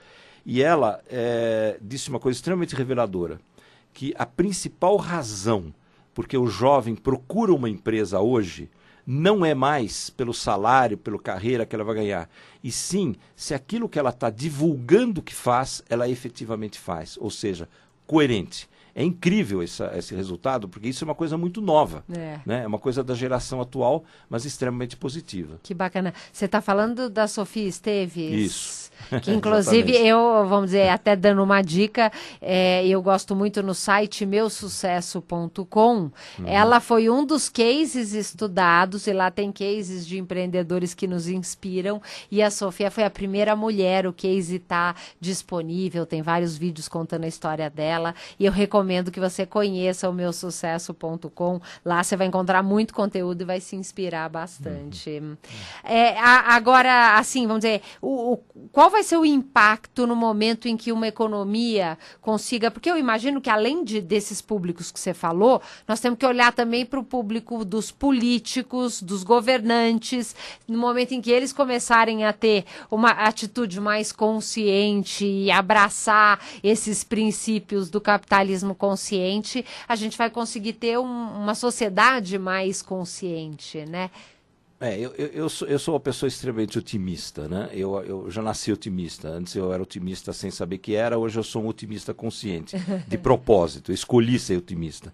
E 0.45 0.61
ela 0.61 1.01
é, 1.09 1.77
disse 1.81 2.09
uma 2.09 2.19
coisa 2.19 2.37
extremamente 2.37 2.75
reveladora, 2.75 3.39
que 3.93 4.13
a 4.17 4.25
principal 4.25 4.95
razão 4.97 5.73
porque 6.13 6.37
o 6.37 6.47
jovem 6.47 6.95
procura 6.95 7.51
uma 7.51 7.69
empresa 7.69 8.19
hoje 8.19 8.69
não 9.05 9.45
é 9.45 9.53
mais 9.53 10.09
pelo 10.09 10.33
salário, 10.33 10.97
pela 10.97 11.19
carreira 11.19 11.65
que 11.65 11.75
ela 11.75 11.83
vai 11.83 11.95
ganhar, 11.95 12.29
e 12.63 12.71
sim 12.71 13.15
se 13.35 13.53
aquilo 13.53 13.89
que 13.89 13.99
ela 13.99 14.09
está 14.09 14.29
divulgando 14.29 15.21
que 15.21 15.33
faz, 15.33 15.83
ela 15.89 16.09
efetivamente 16.09 16.79
faz, 16.79 17.17
ou 17.19 17.29
seja, 17.29 17.67
coerente. 18.07 18.69
É 18.95 19.03
incrível 19.03 19.61
essa, 19.63 19.91
esse 19.95 20.13
resultado, 20.13 20.69
porque 20.69 20.87
isso 20.87 21.03
é 21.03 21.05
uma 21.05 21.15
coisa 21.15 21.35
muito 21.35 21.61
nova. 21.61 22.03
É. 22.15 22.39
Né? 22.45 22.63
é 22.63 22.67
uma 22.67 22.77
coisa 22.77 23.03
da 23.03 23.15
geração 23.15 23.59
atual, 23.59 24.03
mas 24.29 24.45
extremamente 24.45 24.95
positiva. 24.95 25.59
Que 25.63 25.73
bacana. 25.73 26.13
Você 26.31 26.45
está 26.45 26.61
falando 26.61 27.09
da 27.09 27.27
Sofia 27.27 27.67
Esteves? 27.67 28.51
Isso. 28.51 28.93
Que 29.23 29.31
inclusive 29.33 29.91
eu, 29.95 30.45
vamos 30.47 30.67
dizer, 30.67 30.89
até 30.89 31.15
dando 31.15 31.41
uma 31.41 31.61
dica, 31.61 32.11
é, 32.39 32.85
eu 32.87 33.01
gosto 33.01 33.35
muito 33.35 33.63
no 33.63 33.73
site 33.73 34.27
meusucesso.com. 34.27 35.95
Uhum. 35.95 36.11
Ela 36.45 36.79
foi 36.79 37.09
um 37.09 37.25
dos 37.25 37.49
cases 37.49 38.13
estudados, 38.13 39.07
e 39.07 39.13
lá 39.13 39.31
tem 39.31 39.51
cases 39.51 40.05
de 40.05 40.19
empreendedores 40.19 40.93
que 40.93 41.07
nos 41.07 41.27
inspiram. 41.27 41.99
E 42.29 42.43
a 42.43 42.51
Sofia 42.51 42.91
foi 42.91 43.03
a 43.03 43.09
primeira 43.09 43.55
mulher, 43.55 44.05
o 44.05 44.13
case 44.13 44.57
está 44.57 44.95
disponível, 45.19 46.05
tem 46.05 46.21
vários 46.21 46.55
vídeos 46.55 46.87
contando 46.87 47.23
a 47.23 47.27
história 47.27 47.69
dela. 47.71 48.13
E 48.39 48.45
eu 48.45 48.51
recomendo 48.51 48.82
que 49.11 49.19
você 49.19 49.45
conheça 49.45 50.09
o 50.09 50.13
meusucesso.com. 50.13 51.61
Lá 51.83 52.03
você 52.03 52.15
vai 52.15 52.27
encontrar 52.27 52.63
muito 52.63 52.93
conteúdo 52.93 53.41
e 53.41 53.45
vai 53.45 53.59
se 53.59 53.75
inspirar 53.75 54.29
bastante. 54.29 55.19
Uhum. 55.19 55.37
É, 55.83 56.17
a, 56.19 56.55
agora, 56.55 57.17
assim, 57.17 57.47
vamos 57.47 57.61
dizer, 57.61 57.81
o, 58.01 58.33
o 58.33 58.37
qual 58.71 58.89
vai 58.89 59.03
ser 59.03 59.17
o 59.17 59.25
impacto 59.25 60.07
no 60.07 60.15
momento 60.15 60.67
em 60.67 60.77
que 60.77 60.91
uma 60.91 61.07
economia 61.07 61.97
consiga. 62.21 62.71
Porque 62.71 62.89
eu 62.89 62.97
imagino 62.97 63.41
que, 63.41 63.49
além 63.49 63.83
de, 63.83 64.01
desses 64.01 64.41
públicos 64.41 64.91
que 64.91 64.99
você 64.99 65.13
falou, 65.13 65.61
nós 65.87 65.99
temos 65.99 66.17
que 66.17 66.25
olhar 66.25 66.53
também 66.53 66.85
para 66.85 66.99
o 66.99 67.03
público 67.03 67.63
dos 67.63 67.91
políticos, 67.91 69.01
dos 69.01 69.23
governantes, 69.23 70.35
no 70.67 70.77
momento 70.77 71.13
em 71.13 71.21
que 71.21 71.31
eles 71.31 71.53
começarem 71.53 72.25
a 72.25 72.33
ter 72.33 72.65
uma 72.89 73.11
atitude 73.11 73.79
mais 73.79 74.11
consciente 74.11 75.25
e 75.25 75.51
abraçar 75.51 76.39
esses 76.63 77.03
princípios 77.03 77.89
do 77.89 78.01
capitalismo 78.01 78.72
consciente, 78.73 79.65
a 79.87 79.95
gente 79.95 80.17
vai 80.17 80.29
conseguir 80.29 80.73
ter 80.73 80.97
um, 80.97 81.03
uma 81.03 81.55
sociedade 81.55 82.37
mais 82.37 82.81
consciente, 82.81 83.85
né? 83.85 84.09
É, 84.79 84.99
eu, 84.99 85.13
eu, 85.15 85.27
eu, 85.27 85.49
sou, 85.49 85.65
eu 85.65 85.79
sou 85.79 85.93
uma 85.93 85.99
pessoa 85.99 86.27
extremamente 86.27 86.77
otimista, 86.77 87.47
né? 87.47 87.69
Eu, 87.71 87.95
eu 88.03 88.29
já 88.29 88.41
nasci 88.41 88.69
otimista. 88.69 89.29
Antes 89.29 89.55
eu 89.55 89.71
era 89.71 89.81
otimista 89.81 90.33
sem 90.33 90.51
saber 90.51 90.77
que 90.79 90.93
era, 90.93 91.17
hoje 91.17 91.39
eu 91.39 91.43
sou 91.43 91.63
um 91.63 91.67
otimista 91.67 92.13
consciente, 92.13 92.75
de 93.07 93.17
propósito. 93.17 93.93
Escolhi 93.93 94.37
ser 94.37 94.57
otimista. 94.57 95.13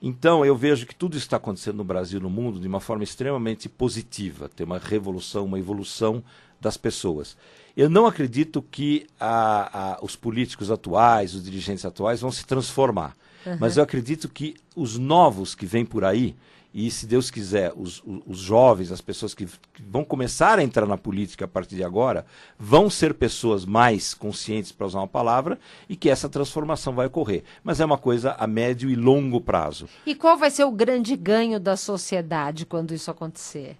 Então, 0.00 0.44
eu 0.44 0.56
vejo 0.56 0.86
que 0.86 0.94
tudo 0.94 1.16
está 1.16 1.36
acontecendo 1.36 1.76
no 1.76 1.84
Brasil 1.84 2.20
e 2.20 2.22
no 2.22 2.30
mundo 2.30 2.60
de 2.60 2.68
uma 2.68 2.80
forma 2.80 3.02
extremamente 3.02 3.68
positiva. 3.68 4.48
Tem 4.48 4.64
uma 4.64 4.78
revolução, 4.78 5.44
uma 5.44 5.58
evolução 5.58 6.22
das 6.60 6.76
pessoas. 6.76 7.36
Eu 7.76 7.88
não 7.88 8.06
acredito 8.06 8.62
que 8.62 9.06
a, 9.18 9.94
a, 9.94 10.04
os 10.04 10.14
políticos 10.14 10.70
atuais, 10.70 11.34
os 11.34 11.42
dirigentes 11.42 11.84
atuais 11.84 12.20
vão 12.20 12.30
se 12.30 12.44
transformar. 12.44 13.16
Uhum. 13.46 13.56
Mas 13.58 13.76
eu 13.76 13.82
acredito 13.82 14.28
que 14.28 14.54
os 14.76 14.98
novos 14.98 15.54
que 15.54 15.66
vêm 15.66 15.84
por 15.84 16.04
aí, 16.04 16.36
e 16.74 16.90
se 16.90 17.06
Deus 17.06 17.30
quiser, 17.30 17.72
os, 17.76 18.02
os, 18.04 18.20
os 18.26 18.38
jovens, 18.38 18.90
as 18.90 19.00
pessoas 19.00 19.34
que, 19.34 19.46
que, 19.46 19.82
vão 19.86 20.04
começar 20.04 20.58
a 20.58 20.62
entrar 20.62 20.86
na 20.86 20.96
política 20.96 21.44
a 21.44 21.48
partir 21.48 21.76
de 21.76 21.84
agora, 21.84 22.24
vão 22.58 22.88
ser 22.88 23.14
pessoas 23.14 23.66
mais 23.66 24.14
conscientes, 24.14 24.72
para 24.72 24.86
usar 24.86 25.00
uma 25.00 25.08
palavra, 25.08 25.58
e 25.88 25.96
que 25.96 26.08
essa 26.08 26.28
transformação 26.28 26.94
vai 26.94 27.06
ocorrer. 27.06 27.42
Mas 27.62 27.80
é 27.80 27.84
uma 27.84 27.98
coisa 27.98 28.32
a 28.38 28.46
médio 28.46 28.88
e 28.88 28.94
longo 28.94 29.40
prazo. 29.40 29.88
E 30.06 30.14
qual 30.14 30.36
vai 30.38 30.50
ser 30.50 30.64
o 30.64 30.72
grande 30.72 31.14
ganho 31.14 31.60
da 31.60 31.76
sociedade 31.76 32.64
quando 32.64 32.94
isso 32.94 33.10
acontecer? 33.10 33.76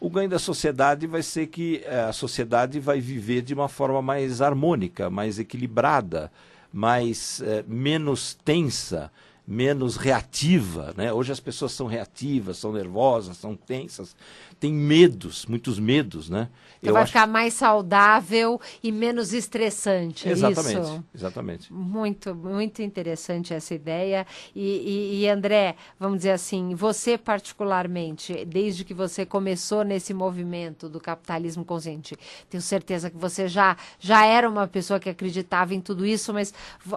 O 0.00 0.08
ganho 0.08 0.30
da 0.30 0.38
sociedade 0.38 1.06
vai 1.06 1.22
ser 1.22 1.48
que 1.48 1.82
eh, 1.84 2.00
a 2.08 2.12
sociedade 2.12 2.80
vai 2.80 3.00
viver 3.00 3.42
de 3.42 3.52
uma 3.52 3.68
forma 3.68 4.00
mais 4.00 4.40
harmônica, 4.40 5.10
mais 5.10 5.38
equilibrada, 5.38 6.32
mais 6.72 7.42
é, 7.42 7.62
menos 7.68 8.34
tensa 8.42 9.12
menos 9.46 9.96
reativa. 9.96 10.94
Né? 10.96 11.12
Hoje 11.12 11.32
as 11.32 11.40
pessoas 11.40 11.72
são 11.72 11.86
reativas, 11.86 12.58
são 12.58 12.72
nervosas, 12.72 13.36
são 13.36 13.56
tensas, 13.56 14.14
têm 14.58 14.72
medos, 14.72 15.46
muitos 15.46 15.78
medos. 15.78 16.30
Né? 16.30 16.48
Então 16.82 16.92
vai 16.92 17.02
acho... 17.02 17.12
ficar 17.12 17.26
mais 17.26 17.54
saudável 17.54 18.60
e 18.82 18.92
menos 18.92 19.32
estressante. 19.32 20.28
É 20.28 20.32
exatamente, 20.32 20.80
isso? 20.80 21.04
exatamente. 21.14 21.72
Muito, 21.72 22.34
muito 22.34 22.82
interessante 22.82 23.52
essa 23.52 23.74
ideia. 23.74 24.26
E, 24.54 24.60
e, 24.62 25.20
e, 25.22 25.28
André, 25.28 25.76
vamos 25.98 26.18
dizer 26.18 26.32
assim, 26.32 26.74
você 26.74 27.18
particularmente, 27.18 28.44
desde 28.44 28.84
que 28.84 28.94
você 28.94 29.26
começou 29.26 29.84
nesse 29.84 30.14
movimento 30.14 30.88
do 30.88 31.00
capitalismo 31.00 31.64
consciente, 31.64 32.16
tenho 32.48 32.62
certeza 32.62 33.10
que 33.10 33.16
você 33.16 33.48
já, 33.48 33.76
já 33.98 34.24
era 34.24 34.48
uma 34.48 34.66
pessoa 34.66 35.00
que 35.00 35.08
acreditava 35.08 35.74
em 35.74 35.80
tudo 35.80 36.06
isso, 36.06 36.32
mas 36.32 36.54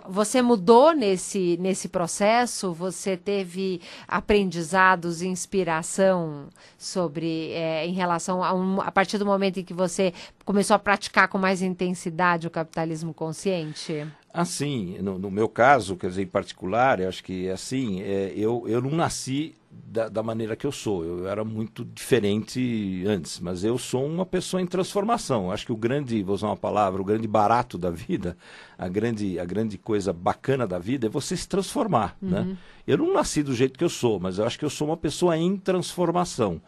você 0.07 0.41
mudou 0.41 0.93
nesse, 0.93 1.57
nesse 1.59 1.87
processo? 1.89 2.32
Processo 2.33 2.73
você 2.73 3.15
teve 3.15 3.79
aprendizados, 4.07 5.21
inspiração 5.21 6.49
sobre 6.77 7.51
é, 7.51 7.85
em 7.85 7.93
relação 7.93 8.43
a, 8.43 8.53
um, 8.53 8.81
a 8.81 8.91
partir 8.91 9.17
do 9.19 9.25
momento 9.25 9.59
em 9.59 9.63
que 9.63 9.73
você 9.73 10.13
começou 10.43 10.75
a 10.75 10.79
praticar 10.79 11.27
com 11.27 11.37
mais 11.37 11.61
intensidade 11.61 12.47
o 12.47 12.49
capitalismo 12.51 13.13
consciente? 13.13 14.07
Assim, 14.33 14.97
no, 14.99 15.19
no 15.19 15.29
meu 15.29 15.47
caso, 15.47 15.95
quer 15.95 16.07
dizer, 16.07 16.23
em 16.23 16.27
particular, 16.27 16.99
eu 16.99 17.07
acho 17.07 17.23
que 17.23 17.47
assim, 17.51 18.01
é, 18.01 18.33
eu, 18.35 18.63
eu 18.67 18.81
não 18.81 18.89
nasci 18.89 19.53
da, 19.69 20.09
da, 20.09 20.23
maneira 20.23 20.55
que 20.55 20.65
eu 20.65 20.71
sou. 20.71 21.05
Eu 21.05 21.27
era 21.27 21.43
muito 21.43 21.85
diferente 21.85 23.03
antes, 23.05 23.39
mas 23.39 23.63
eu 23.63 23.77
sou 23.77 24.03
uma 24.07 24.25
pessoa 24.25 24.59
em 24.59 24.65
transformação. 24.65 25.51
Acho 25.51 25.67
que 25.67 25.71
o 25.71 25.77
grande, 25.77 26.23
vou 26.23 26.33
usar 26.33 26.47
uma 26.47 26.57
palavra, 26.57 26.99
o 26.99 27.05
grande 27.05 27.27
barato 27.27 27.77
da 27.77 27.91
vida, 27.91 28.35
a 28.75 28.87
grande, 28.87 29.37
a 29.37 29.45
grande 29.45 29.77
coisa 29.77 30.11
bacana 30.11 30.65
da 30.65 30.79
vida 30.79 31.05
é 31.05 31.09
você 31.11 31.37
se 31.37 31.47
transformar. 31.47 32.17
Uhum. 32.19 32.29
Né? 32.29 32.57
Eu 32.87 32.97
não 32.97 33.13
nasci 33.13 33.43
do 33.43 33.53
jeito 33.53 33.77
que 33.77 33.83
eu 33.83 33.89
sou, 33.89 34.19
mas 34.19 34.39
eu 34.39 34.47
acho 34.47 34.57
que 34.57 34.65
eu 34.65 34.69
sou 34.69 34.87
uma 34.87 34.97
pessoa 34.97 35.37
em 35.37 35.57
transformação. 35.57 36.59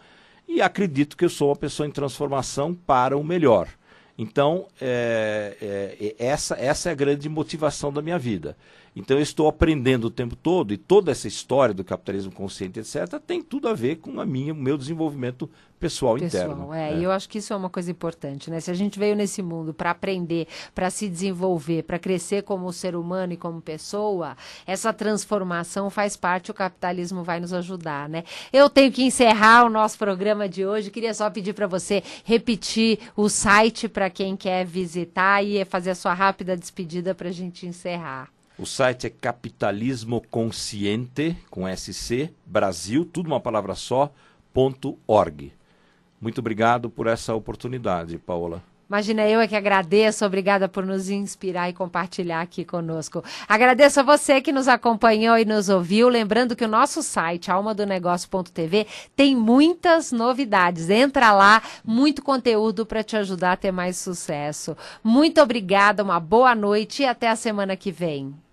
E 0.48 0.62
acredito 0.62 1.18
que 1.18 1.26
eu 1.26 1.30
sou 1.30 1.50
uma 1.50 1.56
pessoa 1.56 1.88
em 1.88 1.92
transformação 1.92 2.76
para 2.76 3.18
o 3.18 3.24
melhor. 3.24 3.68
Então, 4.18 4.68
é, 4.80 5.58
é, 5.62 6.16
essa, 6.18 6.56
essa 6.56 6.90
é 6.90 6.92
a 6.92 6.96
grande 6.96 7.28
motivação 7.28 7.92
da 7.92 8.02
minha 8.02 8.18
vida. 8.18 8.56
Então 8.96 9.18
eu 9.18 9.24
estou 9.24 9.48
aprendendo 9.48 10.06
o 10.06 10.12
tempo 10.12 10.36
todo 10.36 10.74
e 10.74 10.78
toda 10.78 11.12
essa 11.12 11.28
história 11.28 11.74
do 11.74 11.84
capitalismo 11.84 12.32
consciente, 12.32 12.80
etc., 12.80 13.20
tem 13.26 13.42
tudo 13.42 13.68
a 13.68 13.74
ver 13.74 13.98
com 13.98 14.20
a 14.22 14.26
minha, 14.26 14.54
o 14.54 14.56
meu 14.56 14.78
desenvolvimento 14.78 15.50
pessoal, 15.80 16.16
pessoal 16.16 16.18
interno. 16.18 16.74
É, 16.74 16.94
é, 16.94 16.98
e 16.98 17.04
eu 17.04 17.12
acho 17.12 17.28
que 17.28 17.40
isso 17.40 17.54
é 17.54 17.56
uma 17.56 17.70
coisa 17.70 17.92
importante, 17.92 18.50
né? 18.50 18.60
Se 18.60 18.72
a 18.72 18.74
gente 18.74 18.98
veio 18.98 19.16
nesse 19.16 19.42
mundo 19.42 19.74
para 19.74 19.92
aprender, 19.92 20.48
para 20.74 20.90
se 20.90 21.08
desenvolver, 21.08 21.84
para 21.84 22.00
crescer 22.00 22.44
como 22.44 22.72
ser 22.72 22.96
humano 22.96 23.34
e 23.34 23.38
como 23.38 23.62
pessoa, 23.62 24.36
essa 24.66 24.94
transformação 24.94 25.90
faz 25.90 26.16
parte, 26.16 26.52
o 26.52 26.54
capitalismo 26.54 27.24
vai 27.24 27.40
nos 27.40 27.54
ajudar, 27.54 28.10
né? 28.10 28.24
Eu 28.52 28.70
tenho 28.70 28.92
que 28.92 29.04
encerrar 29.04 29.66
o 29.66 29.70
nosso 29.70 29.98
programa 29.98 30.48
de 30.48 30.66
hoje. 30.66 30.92
Queria 30.92 31.14
só 31.14 31.30
pedir 31.30 31.54
para 31.54 31.68
você 31.68 32.02
repetir 32.24 33.00
o 33.16 33.30
site 33.30 33.88
para 33.88 34.10
quem 34.10 34.36
quer 34.36 34.66
visitar 34.66 35.44
e 35.44 35.64
fazer 35.66 35.92
a 35.92 35.96
sua 35.96 36.14
rápida 36.14 36.56
despedida 36.56 37.14
para 37.14 37.30
a 37.30 37.34
gente 37.34 37.66
encerrar. 37.66 38.35
O 38.58 38.66
site 38.66 39.08
é 39.08 39.10
Capitalismo 39.10 40.22
Consciente, 40.32 41.36
com 41.50 41.68
SC, 41.68 42.34
Brasil, 42.46 43.04
tudo 43.04 43.28
uma 43.28 43.40
palavra 43.40 43.76
só, 43.76 44.10
ponto 44.54 44.98
org. 45.06 45.52
Muito 46.22 46.40
obrigado 46.40 46.90
por 46.90 47.06
essa 47.06 47.36
oportunidade, 47.36 48.18
Paola. 48.18 48.64
Imagina, 48.88 49.28
eu 49.28 49.42
é 49.42 49.48
que 49.48 49.56
agradeço, 49.58 50.26
obrigada 50.26 50.70
por 50.70 50.86
nos 50.86 51.10
inspirar 51.10 51.70
e 51.70 51.74
compartilhar 51.74 52.40
aqui 52.40 52.64
conosco. 52.64 53.22
Agradeço 53.46 54.00
a 54.00 54.04
você 54.04 54.40
que 54.40 54.54
nos 54.54 54.70
acompanhou 54.70 55.38
e 55.38 55.44
nos 55.44 55.68
ouviu. 55.68 56.08
Lembrando 56.08 56.56
que 56.56 56.64
o 56.64 56.68
nosso 56.68 57.04
site, 57.04 57.52
almadonegócio.tv, 57.52 58.88
tem 59.16 59.36
muitas 59.36 60.14
novidades. 60.14 60.90
Entra 60.90 61.34
lá, 61.34 61.62
muito 61.84 62.22
conteúdo 62.22 62.86
para 62.86 63.04
te 63.04 63.18
ajudar 63.18 63.54
a 63.54 63.58
ter 63.58 63.72
mais 63.72 63.98
sucesso. 63.98 64.78
Muito 65.04 65.42
obrigada, 65.42 66.04
uma 66.04 66.20
boa 66.20 66.56
noite 66.56 67.02
e 67.02 67.06
até 67.06 67.28
a 67.28 67.36
semana 67.36 67.76
que 67.76 67.92
vem. 67.92 68.45